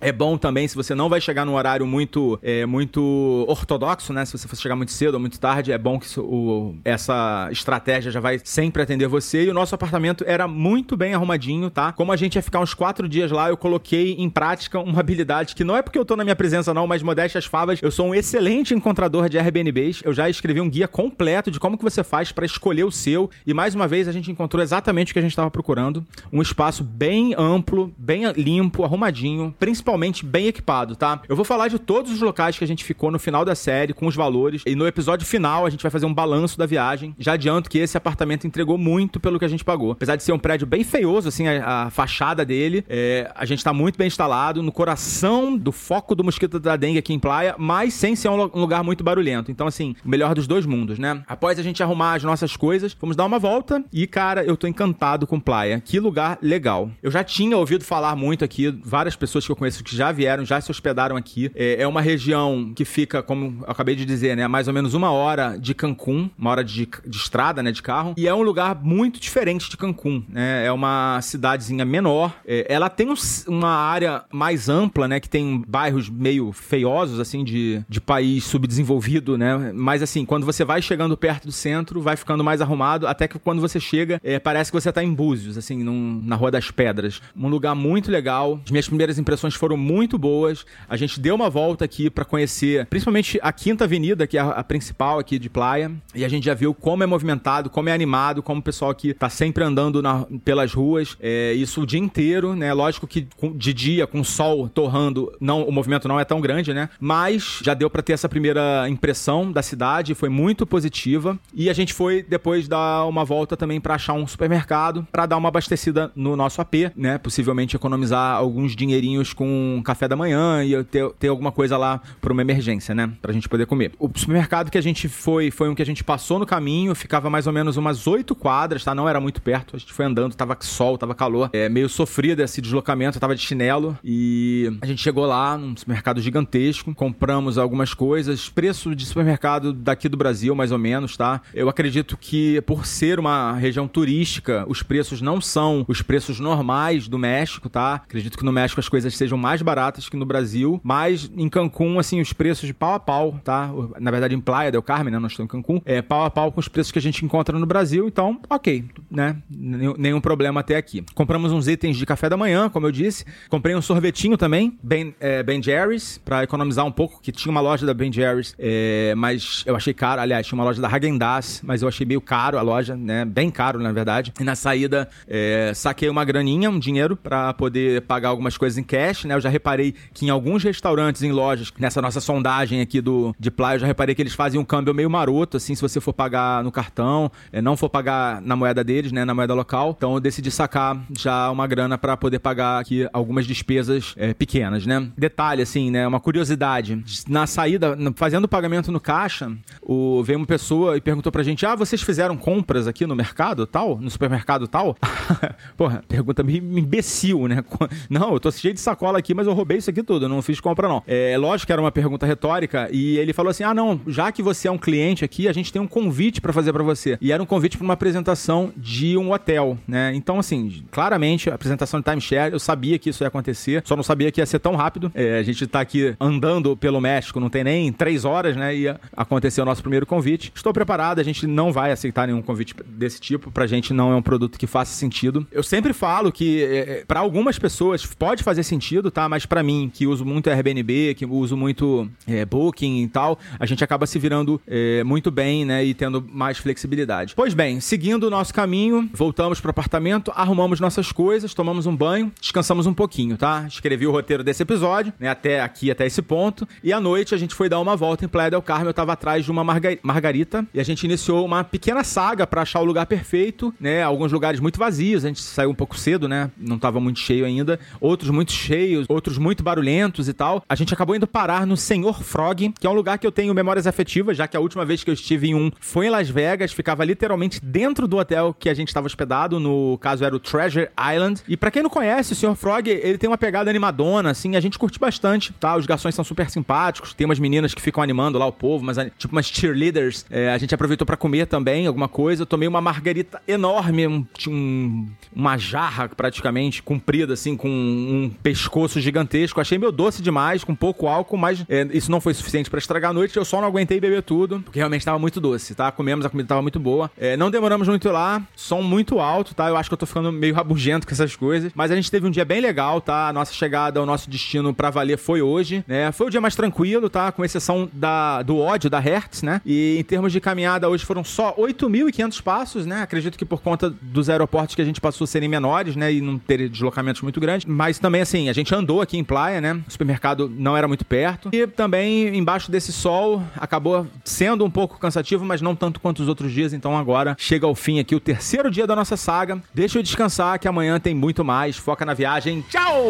É 0.00 0.12
bom 0.12 0.36
também 0.36 0.68
se 0.68 0.74
você 0.74 0.94
não 0.94 1.08
vai 1.08 1.20
chegar 1.20 1.44
num 1.44 1.54
horário 1.54 1.86
muito, 1.86 2.38
é, 2.42 2.64
muito 2.66 3.44
ortodoxo, 3.48 4.12
né? 4.12 4.24
Se 4.24 4.36
você 4.36 4.48
for 4.48 4.56
chegar 4.56 4.76
muito 4.76 4.92
cedo 4.92 5.14
ou 5.14 5.20
muito 5.20 5.38
tarde, 5.38 5.72
é 5.72 5.78
bom 5.78 5.98
que 5.98 6.20
o, 6.20 6.74
essa 6.84 7.48
estratégia 7.50 8.10
já 8.10 8.20
vai 8.20 8.40
sempre 8.42 8.82
atender 8.82 9.08
você. 9.08 9.44
E 9.44 9.50
o 9.50 9.54
nosso 9.54 9.74
apartamento 9.74 10.24
era 10.26 10.46
muito 10.46 10.96
bem 10.96 11.14
arrumadinho, 11.14 11.70
tá? 11.70 11.92
Como 11.92 12.12
a 12.12 12.16
gente 12.16 12.36
ia 12.36 12.42
ficar 12.42 12.60
uns 12.60 12.74
quatro 12.74 13.08
dias 13.08 13.30
lá, 13.30 13.48
eu 13.48 13.56
coloquei 13.56 14.14
em 14.18 14.30
prática 14.30 14.78
uma 14.78 15.00
habilidade 15.00 15.54
que 15.54 15.64
não 15.64 15.76
é 15.76 15.82
porque 15.82 15.98
eu 15.98 16.04
tô 16.04 16.16
na 16.16 16.24
minha 16.24 16.36
presença, 16.36 16.72
não, 16.72 16.86
mas 16.86 17.02
modéstia 17.02 17.38
as 17.38 17.44
favas, 17.44 17.80
eu 17.82 17.90
sou 17.90 18.08
um 18.08 18.14
excelente 18.14 18.74
encontrador 18.74 19.28
de 19.28 19.38
Airbnbs. 19.38 20.02
Eu 20.04 20.12
já 20.12 20.28
escrevi 20.28 20.60
um 20.60 20.70
guia 20.70 20.88
completo 20.88 21.50
de 21.50 21.58
como 21.58 21.76
que 21.76 21.84
você 21.84 22.04
faz 22.04 22.32
para 22.32 22.46
escolher 22.46 22.84
o 22.84 22.92
seu. 22.92 23.30
E 23.46 23.54
mais 23.54 23.74
uma 23.74 23.88
vez 23.88 24.08
a 24.08 24.12
gente 24.12 24.30
encontrou 24.30 24.62
exatamente 24.62 25.10
o 25.10 25.14
que 25.14 25.18
a 25.18 25.22
gente 25.22 25.32
estava 25.32 25.50
procurando. 25.50 26.04
Um 26.32 26.42
espaço 26.42 26.84
bem 26.84 27.34
amplo, 27.36 27.92
bem 27.98 28.30
limpo, 28.32 28.84
arrumadinho 28.84 29.31
principalmente 29.58 30.24
bem 30.24 30.46
equipado, 30.46 30.96
tá? 30.96 31.20
Eu 31.28 31.36
vou 31.36 31.44
falar 31.44 31.68
de 31.68 31.78
todos 31.78 32.12
os 32.12 32.20
locais 32.20 32.56
que 32.56 32.64
a 32.64 32.66
gente 32.66 32.84
ficou 32.84 33.10
no 33.10 33.18
final 33.18 33.44
da 33.44 33.54
série, 33.54 33.92
com 33.92 34.06
os 34.06 34.14
valores, 34.14 34.62
e 34.66 34.74
no 34.74 34.86
episódio 34.86 35.26
final 35.26 35.66
a 35.66 35.70
gente 35.70 35.82
vai 35.82 35.90
fazer 35.90 36.06
um 36.06 36.14
balanço 36.14 36.58
da 36.58 36.66
viagem. 36.66 37.14
Já 37.18 37.32
adianto 37.34 37.70
que 37.70 37.78
esse 37.78 37.96
apartamento 37.96 38.46
entregou 38.46 38.78
muito 38.78 39.20
pelo 39.20 39.38
que 39.38 39.44
a 39.44 39.48
gente 39.48 39.64
pagou. 39.64 39.92
Apesar 39.92 40.16
de 40.16 40.22
ser 40.22 40.32
um 40.32 40.38
prédio 40.38 40.66
bem 40.66 40.84
feioso, 40.84 41.28
assim, 41.28 41.46
a, 41.48 41.86
a 41.86 41.90
fachada 41.90 42.44
dele, 42.44 42.84
é, 42.88 43.30
a 43.34 43.44
gente 43.44 43.62
tá 43.62 43.72
muito 43.72 43.98
bem 43.98 44.06
instalado, 44.06 44.62
no 44.62 44.72
coração 44.72 45.56
do 45.56 45.72
foco 45.72 46.14
do 46.14 46.24
mosquito 46.24 46.58
da 46.58 46.76
dengue 46.76 46.98
aqui 46.98 47.12
em 47.12 47.18
Praia, 47.18 47.54
mas 47.58 47.94
sem 47.94 48.16
ser 48.16 48.28
um 48.28 48.36
lugar 48.36 48.82
muito 48.82 49.04
barulhento. 49.04 49.50
Então, 49.50 49.66
assim, 49.66 49.94
o 50.04 50.08
melhor 50.08 50.34
dos 50.34 50.46
dois 50.46 50.66
mundos, 50.66 50.98
né? 50.98 51.22
Após 51.26 51.58
a 51.58 51.62
gente 51.62 51.82
arrumar 51.82 52.14
as 52.14 52.24
nossas 52.24 52.56
coisas, 52.56 52.96
vamos 53.00 53.16
dar 53.16 53.24
uma 53.24 53.38
volta 53.38 53.84
e, 53.92 54.06
cara, 54.06 54.44
eu 54.44 54.56
tô 54.56 54.66
encantado 54.66 55.26
com 55.26 55.40
Praia. 55.40 55.80
Que 55.84 55.98
lugar 55.98 56.38
legal. 56.42 56.90
Eu 57.02 57.10
já 57.10 57.24
tinha 57.24 57.56
ouvido 57.56 57.84
falar 57.84 58.14
muito 58.16 58.44
aqui, 58.44 58.74
várias 58.84 59.16
pessoas 59.22 59.46
que 59.46 59.52
eu 59.52 59.56
conheço 59.56 59.84
que 59.84 59.94
já 59.94 60.10
vieram, 60.10 60.44
já 60.44 60.60
se 60.60 60.68
hospedaram 60.68 61.16
aqui. 61.16 61.48
É, 61.54 61.82
é 61.82 61.86
uma 61.86 62.00
região 62.00 62.72
que 62.74 62.84
fica, 62.84 63.22
como 63.22 63.62
eu 63.62 63.70
acabei 63.70 63.94
de 63.94 64.04
dizer, 64.04 64.36
né, 64.36 64.48
mais 64.48 64.66
ou 64.66 64.74
menos 64.74 64.94
uma 64.94 65.12
hora 65.12 65.56
de 65.56 65.74
Cancún, 65.74 66.28
uma 66.36 66.50
hora 66.50 66.64
de, 66.64 66.88
de 67.06 67.16
estrada, 67.16 67.62
né, 67.62 67.70
de 67.70 67.80
carro. 67.80 68.14
E 68.16 68.26
é 68.26 68.34
um 68.34 68.42
lugar 68.42 68.82
muito 68.82 69.20
diferente 69.20 69.70
de 69.70 69.76
Cancún, 69.76 70.24
né? 70.28 70.66
É 70.66 70.72
uma 70.72 71.20
cidadezinha 71.22 71.84
menor. 71.84 72.34
É, 72.44 72.66
ela 72.68 72.90
tem 72.90 73.08
um, 73.08 73.14
uma 73.46 73.70
área 73.70 74.24
mais 74.32 74.68
ampla, 74.68 75.06
né, 75.06 75.20
que 75.20 75.28
tem 75.28 75.62
bairros 75.68 76.08
meio 76.08 76.50
feiosos, 76.50 77.20
assim, 77.20 77.44
de, 77.44 77.80
de 77.88 78.00
país 78.00 78.42
subdesenvolvido, 78.42 79.38
né? 79.38 79.72
Mas, 79.72 80.02
assim, 80.02 80.24
quando 80.24 80.44
você 80.44 80.64
vai 80.64 80.82
chegando 80.82 81.16
perto 81.16 81.46
do 81.46 81.52
centro, 81.52 82.00
vai 82.00 82.16
ficando 82.16 82.42
mais 82.42 82.60
arrumado, 82.60 83.06
até 83.06 83.28
que 83.28 83.38
quando 83.38 83.60
você 83.60 83.78
chega, 83.78 84.20
é, 84.24 84.40
parece 84.40 84.72
que 84.72 84.80
você 84.80 84.90
tá 84.90 85.02
em 85.04 85.14
Búzios, 85.14 85.56
assim, 85.56 85.84
num, 85.84 86.20
na 86.24 86.34
Rua 86.34 86.50
das 86.50 86.72
Pedras. 86.72 87.22
Um 87.36 87.48
lugar 87.48 87.76
muito 87.76 88.10
legal. 88.10 88.60
As 88.64 88.70
minhas 88.72 88.88
primeiras 88.88 89.01
impressões 89.18 89.54
foram 89.54 89.76
muito 89.76 90.18
boas. 90.18 90.64
A 90.88 90.96
gente 90.96 91.20
deu 91.20 91.34
uma 91.34 91.50
volta 91.50 91.84
aqui 91.84 92.10
para 92.10 92.24
conhecer, 92.24 92.86
principalmente 92.86 93.38
a 93.42 93.52
Quinta 93.52 93.84
Avenida, 93.84 94.26
que 94.26 94.38
é 94.38 94.40
a 94.40 94.62
principal 94.64 95.18
aqui 95.18 95.38
de 95.38 95.48
Playa, 95.48 95.90
e 96.14 96.24
a 96.24 96.28
gente 96.28 96.44
já 96.44 96.54
viu 96.54 96.74
como 96.74 97.02
é 97.02 97.06
movimentado, 97.06 97.70
como 97.70 97.88
é 97.88 97.92
animado, 97.92 98.42
como 98.42 98.60
o 98.60 98.62
pessoal 98.62 98.90
aqui 98.90 99.14
tá 99.14 99.28
sempre 99.28 99.64
andando 99.64 100.02
na, 100.02 100.26
pelas 100.44 100.72
ruas, 100.72 101.16
é, 101.20 101.52
isso 101.52 101.82
o 101.82 101.86
dia 101.86 102.00
inteiro, 102.00 102.54
né? 102.54 102.72
Lógico 102.72 103.06
que 103.06 103.26
de 103.54 103.72
dia, 103.72 104.06
com 104.06 104.22
sol 104.24 104.68
torrando, 104.68 105.32
não, 105.40 105.62
o 105.62 105.72
movimento 105.72 106.08
não 106.08 106.18
é 106.18 106.24
tão 106.24 106.40
grande, 106.40 106.72
né? 106.72 106.88
Mas 107.00 107.60
já 107.62 107.74
deu 107.74 107.90
para 107.90 108.02
ter 108.02 108.12
essa 108.12 108.28
primeira 108.28 108.88
impressão 108.88 109.50
da 109.50 109.62
cidade, 109.62 110.14
foi 110.14 110.28
muito 110.28 110.66
positiva. 110.66 111.38
E 111.54 111.68
a 111.68 111.72
gente 111.72 111.92
foi 111.92 112.22
depois 112.22 112.68
dar 112.68 113.06
uma 113.06 113.24
volta 113.24 113.56
também 113.56 113.80
para 113.80 113.94
achar 113.94 114.14
um 114.14 114.26
supermercado, 114.26 115.06
para 115.10 115.26
dar 115.26 115.36
uma 115.36 115.48
abastecida 115.48 116.10
no 116.14 116.36
nosso 116.36 116.60
AP, 116.60 116.92
né? 116.96 117.18
Possivelmente 117.18 117.76
economizar 117.76 118.36
alguns 118.36 118.74
dinheirinhos 118.92 119.32
com 119.32 119.80
café 119.84 120.06
da 120.06 120.14
manhã 120.14 120.62
e 120.64 120.84
ter, 120.84 121.08
ter 121.18 121.28
alguma 121.28 121.50
coisa 121.50 121.76
lá 121.76 122.00
para 122.20 122.32
uma 122.32 122.42
emergência, 122.42 122.94
né? 122.94 123.10
Pra 123.20 123.32
gente 123.32 123.48
poder 123.48 123.66
comer. 123.66 123.92
O 123.98 124.10
supermercado 124.14 124.70
que 124.70 124.78
a 124.78 124.82
gente 124.82 125.08
foi, 125.08 125.50
foi 125.50 125.68
um 125.68 125.74
que 125.74 125.82
a 125.82 125.86
gente 125.86 126.04
passou 126.04 126.38
no 126.38 126.46
caminho, 126.46 126.94
ficava 126.94 127.30
mais 127.30 127.46
ou 127.46 127.52
menos 127.52 127.76
umas 127.76 128.06
oito 128.06 128.34
quadras, 128.34 128.84
tá? 128.84 128.94
Não 128.94 129.08
era 129.08 129.20
muito 129.20 129.40
perto. 129.40 129.76
A 129.76 129.78
gente 129.78 129.92
foi 129.92 130.04
andando, 130.04 130.34
tava 130.34 130.56
sol, 130.60 130.98
tava 130.98 131.14
calor. 131.14 131.50
É 131.52 131.68
meio 131.68 131.88
sofrido 131.88 132.42
esse 132.42 132.60
deslocamento, 132.60 133.16
eu 133.16 133.20
tava 133.20 133.34
de 133.34 133.40
chinelo. 133.40 133.96
E 134.04 134.70
a 134.80 134.86
gente 134.86 135.02
chegou 135.02 135.24
lá 135.24 135.56
num 135.56 135.76
supermercado 135.76 136.20
gigantesco, 136.20 136.94
compramos 136.94 137.56
algumas 137.58 137.94
coisas. 137.94 138.48
Preço 138.48 138.94
de 138.94 139.06
supermercado 139.06 139.72
daqui 139.72 140.08
do 140.08 140.16
Brasil, 140.16 140.54
mais 140.54 140.72
ou 140.72 140.78
menos, 140.78 141.16
tá? 141.16 141.40
Eu 141.54 141.68
acredito 141.68 142.16
que 142.16 142.60
por 142.62 142.86
ser 142.86 143.18
uma 143.18 143.54
região 143.54 143.88
turística, 143.88 144.64
os 144.68 144.82
preços 144.82 145.20
não 145.20 145.40
são 145.40 145.84
os 145.88 146.02
preços 146.02 146.38
normais 146.38 147.08
do 147.08 147.18
México, 147.18 147.68
tá? 147.68 147.94
Acredito 147.94 148.36
que 148.36 148.44
no 148.44 148.52
México 148.52 148.81
as 148.82 148.88
coisas 148.88 149.16
sejam 149.16 149.38
mais 149.38 149.62
baratas 149.62 150.08
que 150.08 150.16
no 150.16 150.26
Brasil, 150.26 150.80
mas 150.82 151.30
em 151.36 151.48
Cancún, 151.48 151.98
assim, 151.98 152.20
os 152.20 152.32
preços 152.32 152.66
de 152.66 152.74
pau 152.74 152.94
a 152.94 153.00
pau, 153.00 153.40
tá? 153.44 153.70
Na 154.00 154.10
verdade, 154.10 154.34
em 154.34 154.40
Playa 154.40 154.72
del 154.72 154.82
Carmen, 154.82 155.12
né? 155.12 155.18
Nós 155.18 155.32
estamos 155.32 155.48
em 155.48 155.52
Cancún, 155.52 155.80
é 155.84 156.02
pau 156.02 156.24
a 156.24 156.30
pau 156.30 156.50
com 156.50 156.60
os 156.60 156.68
preços 156.68 156.90
que 156.90 156.98
a 156.98 157.02
gente 157.02 157.24
encontra 157.24 157.58
no 157.58 157.64
Brasil, 157.64 158.08
então, 158.08 158.40
ok, 158.50 158.84
né? 159.10 159.36
Nenhum 159.48 160.20
problema 160.20 160.60
até 160.60 160.76
aqui. 160.76 161.04
Compramos 161.14 161.52
uns 161.52 161.68
itens 161.68 161.96
de 161.96 162.04
café 162.04 162.28
da 162.28 162.36
manhã, 162.36 162.68
como 162.68 162.86
eu 162.86 162.92
disse. 162.92 163.24
Comprei 163.48 163.74
um 163.74 163.82
sorvetinho 163.82 164.36
também, 164.36 164.76
Ben, 164.82 165.14
é, 165.20 165.42
ben 165.42 165.62
Jerry's, 165.62 166.18
pra 166.24 166.42
economizar 166.42 166.84
um 166.84 166.92
pouco, 166.92 167.20
que 167.22 167.30
tinha 167.30 167.50
uma 167.50 167.60
loja 167.60 167.86
da 167.86 167.94
Ben 167.94 168.12
Jerry's, 168.12 168.54
é, 168.58 169.14
mas 169.16 169.62
eu 169.64 169.76
achei 169.76 169.94
caro. 169.94 170.20
Aliás, 170.20 170.46
tinha 170.46 170.58
uma 170.58 170.64
loja 170.64 170.82
da 170.82 170.88
Häagen-Dazs, 170.88 171.62
mas 171.62 171.82
eu 171.82 171.88
achei 171.88 172.04
meio 172.04 172.20
caro 172.20 172.58
a 172.58 172.62
loja, 172.62 172.96
né? 172.96 173.24
Bem 173.24 173.50
caro, 173.50 173.78
na 173.78 173.92
verdade. 173.92 174.32
E 174.40 174.44
na 174.44 174.56
saída, 174.56 175.08
é, 175.28 175.72
saquei 175.74 176.08
uma 176.08 176.24
graninha, 176.24 176.68
um 176.68 176.78
dinheiro, 176.78 177.16
para 177.16 177.52
poder 177.54 178.02
pagar 178.02 178.30
algumas 178.30 178.56
coisas 178.56 178.71
em 178.76 178.82
cash, 178.82 179.24
né? 179.24 179.34
Eu 179.34 179.40
já 179.40 179.48
reparei 179.48 179.94
que 180.12 180.26
em 180.26 180.30
alguns 180.30 180.62
restaurantes, 180.62 181.22
em 181.22 181.32
lojas, 181.32 181.72
nessa 181.78 182.00
nossa 182.00 182.20
sondagem 182.20 182.80
aqui 182.80 183.00
do 183.00 183.34
de 183.38 183.50
Playa, 183.50 183.76
eu 183.76 183.80
já 183.80 183.86
reparei 183.86 184.14
que 184.14 184.22
eles 184.22 184.34
fazem 184.34 184.60
um 184.60 184.64
câmbio 184.64 184.94
meio 184.94 185.10
maroto, 185.10 185.56
assim, 185.56 185.74
se 185.74 185.82
você 185.82 186.00
for 186.00 186.12
pagar 186.12 186.62
no 186.62 186.70
cartão, 186.70 187.30
é, 187.52 187.60
não 187.60 187.76
for 187.76 187.88
pagar 187.88 188.40
na 188.40 188.56
moeda 188.56 188.82
deles, 188.82 189.12
né? 189.12 189.24
Na 189.24 189.34
moeda 189.34 189.54
local. 189.54 189.94
Então 189.96 190.14
eu 190.14 190.20
decidi 190.20 190.50
sacar 190.50 191.00
já 191.18 191.50
uma 191.50 191.66
grana 191.66 191.96
para 191.98 192.16
poder 192.16 192.38
pagar 192.38 192.80
aqui 192.80 193.08
algumas 193.12 193.46
despesas 193.46 194.14
é, 194.16 194.34
pequenas, 194.34 194.86
né? 194.86 195.08
Detalhe, 195.16 195.62
assim, 195.62 195.90
né? 195.90 196.06
Uma 196.06 196.20
curiosidade. 196.20 197.02
Na 197.28 197.46
saída, 197.46 197.96
fazendo 198.16 198.44
o 198.44 198.48
pagamento 198.48 198.90
no 198.92 199.00
caixa, 199.00 199.52
o, 199.80 200.22
veio 200.22 200.38
uma 200.38 200.46
pessoa 200.46 200.96
e 200.96 201.00
perguntou 201.00 201.30
pra 201.32 201.42
gente: 201.42 201.64
Ah, 201.66 201.74
vocês 201.74 202.02
fizeram 202.02 202.36
compras 202.36 202.86
aqui 202.86 203.06
no 203.06 203.14
mercado 203.14 203.66
tal? 203.66 203.98
No 203.98 204.10
supermercado 204.10 204.66
tal? 204.66 204.96
Porra, 205.76 206.02
pergunta 206.06 206.42
meio 206.42 206.58
imbecil, 206.78 207.48
né? 207.48 207.64
Não, 208.08 208.32
eu 208.32 208.40
tô 208.40 208.50
cheio 208.62 208.74
de 208.74 208.80
sacola 208.80 209.18
aqui, 209.18 209.34
mas 209.34 209.48
eu 209.48 209.52
roubei 209.52 209.78
isso 209.78 209.90
aqui 209.90 210.04
tudo, 210.04 210.28
não 210.28 210.40
fiz 210.40 210.60
compra, 210.60 210.86
não. 210.86 211.02
É 211.04 211.36
lógico 211.36 211.66
que 211.66 211.72
era 211.72 211.82
uma 211.82 211.90
pergunta 211.90 212.24
retórica 212.24 212.88
e 212.92 213.18
ele 213.18 213.32
falou 213.32 213.50
assim: 213.50 213.64
Ah, 213.64 213.74
não, 213.74 214.00
já 214.06 214.30
que 214.30 214.40
você 214.40 214.68
é 214.68 214.70
um 214.70 214.78
cliente 214.78 215.24
aqui, 215.24 215.48
a 215.48 215.52
gente 215.52 215.72
tem 215.72 215.82
um 215.82 215.86
convite 215.86 216.40
para 216.40 216.52
fazer 216.52 216.72
para 216.72 216.82
você. 216.84 217.18
E 217.20 217.32
era 217.32 217.42
um 217.42 217.46
convite 217.46 217.76
para 217.76 217.84
uma 217.84 217.94
apresentação 217.94 218.72
de 218.76 219.16
um 219.16 219.32
hotel, 219.32 219.76
né? 219.86 220.12
Então, 220.14 220.38
assim, 220.38 220.84
claramente, 220.92 221.50
a 221.50 221.54
apresentação 221.54 221.98
de 221.98 222.04
timeshare, 222.04 222.52
eu 222.52 222.60
sabia 222.60 222.98
que 223.00 223.10
isso 223.10 223.24
ia 223.24 223.28
acontecer, 223.28 223.82
só 223.84 223.96
não 223.96 224.04
sabia 224.04 224.30
que 224.30 224.40
ia 224.40 224.46
ser 224.46 224.60
tão 224.60 224.76
rápido. 224.76 225.10
É, 225.12 225.38
a 225.38 225.42
gente 225.42 225.66
tá 225.66 225.80
aqui 225.80 226.14
andando 226.20 226.76
pelo 226.76 227.00
México, 227.00 227.40
não 227.40 227.50
tem 227.50 227.64
nem 227.64 227.92
três 227.92 228.24
horas, 228.24 228.56
né? 228.56 228.76
Ia 228.76 229.00
acontecer 229.16 229.60
o 229.60 229.64
nosso 229.64 229.82
primeiro 229.82 230.06
convite. 230.06 230.52
Estou 230.54 230.72
preparado, 230.72 231.18
a 231.18 231.24
gente 231.24 231.48
não 231.48 231.72
vai 231.72 231.90
aceitar 231.90 232.28
nenhum 232.28 232.42
convite 232.42 232.76
desse 232.86 233.20
tipo, 233.20 233.50
pra 233.50 233.66
gente 233.66 233.92
não 233.92 234.12
é 234.12 234.14
um 234.14 234.22
produto 234.22 234.56
que 234.56 234.68
faça 234.68 234.94
sentido. 234.94 235.44
Eu 235.50 235.64
sempre 235.64 235.92
falo 235.92 236.30
que 236.30 236.62
é, 236.62 236.78
é 236.78 237.04
para 237.04 237.18
algumas 237.18 237.58
pessoas 237.58 238.06
pode 238.06 238.44
fazer 238.44 238.51
sentido, 238.60 239.10
tá? 239.10 239.28
Mas 239.28 239.46
para 239.46 239.62
mim, 239.62 239.90
que 239.92 240.06
uso 240.06 240.24
muito 240.24 240.50
Airbnb, 240.50 241.14
que 241.14 241.24
uso 241.24 241.56
muito 241.56 242.08
é, 242.26 242.44
Booking 242.44 243.02
e 243.02 243.08
tal, 243.08 243.38
a 243.58 243.66
gente 243.66 243.84
acaba 243.84 244.06
se 244.06 244.18
virando 244.18 244.60
é, 244.66 245.04
muito 245.04 245.30
bem, 245.30 245.64
né? 245.64 245.84
E 245.84 245.94
tendo 245.94 246.24
mais 246.28 246.58
flexibilidade. 246.58 247.34
Pois 247.34 247.54
bem, 247.54 247.80
seguindo 247.80 248.24
o 248.24 248.30
nosso 248.30 248.52
caminho, 248.52 249.08
voltamos 249.12 249.60
pro 249.60 249.70
apartamento, 249.70 250.32
arrumamos 250.34 250.80
nossas 250.80 251.12
coisas, 251.12 251.54
tomamos 251.54 251.86
um 251.86 251.94
banho, 251.94 252.32
descansamos 252.40 252.86
um 252.86 252.94
pouquinho, 252.94 253.36
tá? 253.36 253.64
Escrevi 253.68 254.06
o 254.06 254.10
roteiro 254.10 254.42
desse 254.42 254.62
episódio, 254.62 255.12
né? 255.18 255.28
Até 255.28 255.60
aqui, 255.60 255.90
até 255.90 256.06
esse 256.06 256.20
ponto. 256.20 256.66
E 256.82 256.92
à 256.92 257.00
noite 257.00 257.34
a 257.34 257.38
gente 257.38 257.54
foi 257.54 257.68
dar 257.68 257.78
uma 257.80 257.96
volta 257.96 258.24
em 258.24 258.28
Playa 258.28 258.50
del 258.50 258.62
Carmen. 258.62 258.86
Eu 258.88 258.94
tava 258.94 259.12
atrás 259.12 259.44
de 259.44 259.50
uma 259.50 259.62
marga 259.62 259.96
margarita 260.02 260.66
e 260.74 260.80
a 260.80 260.82
gente 260.82 261.04
iniciou 261.04 261.44
uma 261.44 261.62
pequena 261.62 262.02
saga 262.02 262.46
para 262.46 262.62
achar 262.62 262.80
o 262.80 262.84
lugar 262.84 263.06
perfeito, 263.06 263.72
né? 263.78 264.02
Alguns 264.02 264.32
lugares 264.32 264.60
muito 264.60 264.78
vazios, 264.78 265.24
a 265.24 265.28
gente 265.28 265.40
saiu 265.40 265.70
um 265.70 265.74
pouco 265.74 265.96
cedo, 265.96 266.28
né? 266.28 266.50
Não 266.56 266.78
tava 266.78 267.00
muito 267.00 267.20
cheio 267.20 267.44
ainda. 267.44 267.78
Outros 268.00 268.30
muito 268.30 268.41
cheios, 268.50 269.06
outros 269.08 269.38
muito 269.38 269.62
barulhentos 269.62 270.28
e 270.28 270.32
tal. 270.32 270.64
A 270.68 270.74
gente 270.74 270.92
acabou 270.92 271.14
indo 271.14 271.26
parar 271.26 271.66
no 271.66 271.76
Senhor 271.76 272.22
Frog, 272.22 272.72
que 272.78 272.86
é 272.86 272.90
um 272.90 272.94
lugar 272.94 273.18
que 273.18 273.26
eu 273.26 273.32
tenho 273.32 273.54
memórias 273.54 273.86
afetivas, 273.86 274.36
já 274.36 274.48
que 274.48 274.56
a 274.56 274.60
última 274.60 274.84
vez 274.84 275.04
que 275.04 275.10
eu 275.10 275.14
estive 275.14 275.48
em 275.48 275.54
um 275.54 275.70
foi 275.80 276.06
em 276.06 276.10
Las 276.10 276.28
Vegas, 276.28 276.72
ficava 276.72 277.04
literalmente 277.04 277.60
dentro 277.62 278.08
do 278.08 278.16
hotel 278.16 278.54
que 278.58 278.68
a 278.68 278.74
gente 278.74 278.88
estava 278.88 279.06
hospedado, 279.06 279.60
no 279.60 279.98
caso 279.98 280.24
era 280.24 280.34
o 280.34 280.40
Treasure 280.40 280.88
Island. 280.98 281.42
E 281.46 281.56
para 281.56 281.70
quem 281.70 281.82
não 281.82 281.90
conhece, 281.90 282.32
o 282.32 282.36
Senhor 282.36 282.54
Frog, 282.54 282.88
ele 282.88 283.18
tem 283.18 283.28
uma 283.28 283.38
pegada 283.38 283.70
animadona, 283.70 284.30
assim, 284.30 284.56
a 284.56 284.60
gente 284.60 284.78
curte 284.78 284.98
bastante, 284.98 285.52
tá? 285.52 285.76
Os 285.76 285.86
garçons 285.86 286.14
são 286.14 286.24
super 286.24 286.48
simpáticos, 286.50 287.14
tem 287.14 287.24
umas 287.24 287.38
meninas 287.38 287.74
que 287.74 287.82
ficam 287.82 288.02
animando 288.02 288.38
lá 288.38 288.46
o 288.46 288.52
povo, 288.52 288.84
mas 288.84 288.96
tipo 289.18 289.32
umas 289.32 289.46
cheerleaders. 289.46 290.24
É, 290.30 290.50
a 290.50 290.58
gente 290.58 290.74
aproveitou 290.74 291.06
para 291.06 291.16
comer 291.16 291.46
também 291.46 291.86
alguma 291.86 292.08
coisa. 292.08 292.42
Eu 292.42 292.46
tomei 292.46 292.68
uma 292.68 292.80
margarita 292.80 293.40
enorme, 293.46 294.06
um, 294.06 294.26
um, 294.46 295.08
uma 295.34 295.56
jarra 295.58 296.08
praticamente 296.08 296.82
comprida, 296.82 297.34
assim, 297.34 297.56
com 297.56 297.68
um 297.68 298.31
pescoço 298.32 299.00
gigantesco. 299.00 299.60
Achei 299.60 299.78
meio 299.78 299.92
doce 299.92 300.22
demais, 300.22 300.64
com 300.64 300.74
pouco 300.74 301.06
álcool, 301.06 301.36
mas 301.36 301.64
é, 301.68 301.86
isso 301.92 302.10
não 302.10 302.20
foi 302.20 302.34
suficiente 302.34 302.70
para 302.70 302.78
estragar 302.78 303.10
a 303.10 303.14
noite. 303.14 303.36
Eu 303.36 303.44
só 303.44 303.60
não 303.60 303.68
aguentei 303.68 304.00
beber 304.00 304.22
tudo, 304.22 304.60
porque 304.60 304.78
realmente 304.78 305.00
estava 305.00 305.18
muito 305.18 305.40
doce, 305.40 305.74
tá? 305.74 305.90
Comemos, 305.92 306.24
a 306.24 306.30
comida 306.30 306.46
estava 306.46 306.62
muito 306.62 306.78
boa. 306.78 307.10
É, 307.16 307.36
não 307.36 307.50
demoramos 307.50 307.88
muito 307.88 308.08
lá, 308.10 308.42
som 308.54 308.82
muito 308.82 309.20
alto, 309.20 309.54
tá? 309.54 309.68
Eu 309.68 309.76
acho 309.76 309.88
que 309.88 309.94
eu 309.94 309.98
tô 309.98 310.06
ficando 310.06 310.32
meio 310.32 310.54
rabugento 310.54 311.06
com 311.06 311.12
essas 311.12 311.34
coisas, 311.36 311.72
mas 311.74 311.90
a 311.90 311.96
gente 311.96 312.10
teve 312.10 312.26
um 312.26 312.30
dia 312.30 312.44
bem 312.44 312.60
legal, 312.60 313.00
tá? 313.00 313.28
A 313.28 313.32
nossa 313.32 313.52
chegada 313.52 313.98
ao 313.98 314.06
nosso 314.06 314.28
destino 314.28 314.74
para 314.74 314.90
valer 314.90 315.18
foi 315.18 315.42
hoje, 315.42 315.84
né? 315.86 316.12
Foi 316.12 316.26
o 316.26 316.30
dia 316.30 316.40
mais 316.40 316.54
tranquilo, 316.54 317.08
tá? 317.08 317.32
Com 317.32 317.44
exceção 317.44 317.88
da, 317.92 318.42
do 318.42 318.58
ódio 318.58 318.90
da 318.90 318.98
Hertz, 318.98 319.42
né? 319.42 319.60
E 319.64 319.96
em 319.98 320.04
termos 320.04 320.32
de 320.32 320.40
caminhada, 320.40 320.88
hoje 320.88 321.04
foram 321.04 321.24
só 321.24 321.54
8.500 321.56 322.42
passos, 322.42 322.86
né? 322.86 323.02
Acredito 323.02 323.38
que 323.38 323.44
por 323.44 323.62
conta 323.62 323.90
dos 323.90 324.28
aeroportos 324.28 324.74
que 324.74 324.82
a 324.82 324.84
gente 324.84 325.00
passou 325.00 325.26
serem 325.26 325.48
menores, 325.48 325.96
né? 325.96 326.12
E 326.12 326.20
não 326.20 326.38
ter 326.38 326.68
deslocamentos 326.68 327.22
muito 327.22 327.40
grandes, 327.40 327.66
mas 327.66 327.98
também 327.98 328.11
também, 328.12 328.20
assim, 328.20 328.48
a 328.50 328.52
gente 328.52 328.74
andou 328.74 329.00
aqui 329.00 329.16
em 329.16 329.24
Praia, 329.24 329.58
né? 329.58 329.80
O 329.88 329.90
supermercado 329.90 330.46
não 330.54 330.76
era 330.76 330.86
muito 330.86 331.02
perto. 331.02 331.48
E 331.50 331.66
também, 331.66 332.36
embaixo 332.36 332.70
desse 332.70 332.92
sol, 332.92 333.42
acabou 333.56 334.06
sendo 334.22 334.66
um 334.66 334.70
pouco 334.70 334.98
cansativo, 334.98 335.46
mas 335.46 335.62
não 335.62 335.74
tanto 335.74 335.98
quanto 335.98 336.20
os 336.20 336.28
outros 336.28 336.52
dias. 336.52 336.74
Então 336.74 336.94
agora 336.94 337.34
chega 337.38 337.66
ao 337.66 337.74
fim 337.74 337.98
aqui 337.98 338.14
o 338.14 338.20
terceiro 338.20 338.70
dia 338.70 338.86
da 338.86 338.94
nossa 338.94 339.16
saga. 339.16 339.62
Deixa 339.72 339.98
eu 339.98 340.02
descansar 340.02 340.58
que 340.58 340.68
amanhã 340.68 341.00
tem 341.00 341.14
muito 341.14 341.42
mais. 341.42 341.78
Foca 341.78 342.04
na 342.04 342.12
viagem. 342.12 342.62
Tchau! 342.68 343.02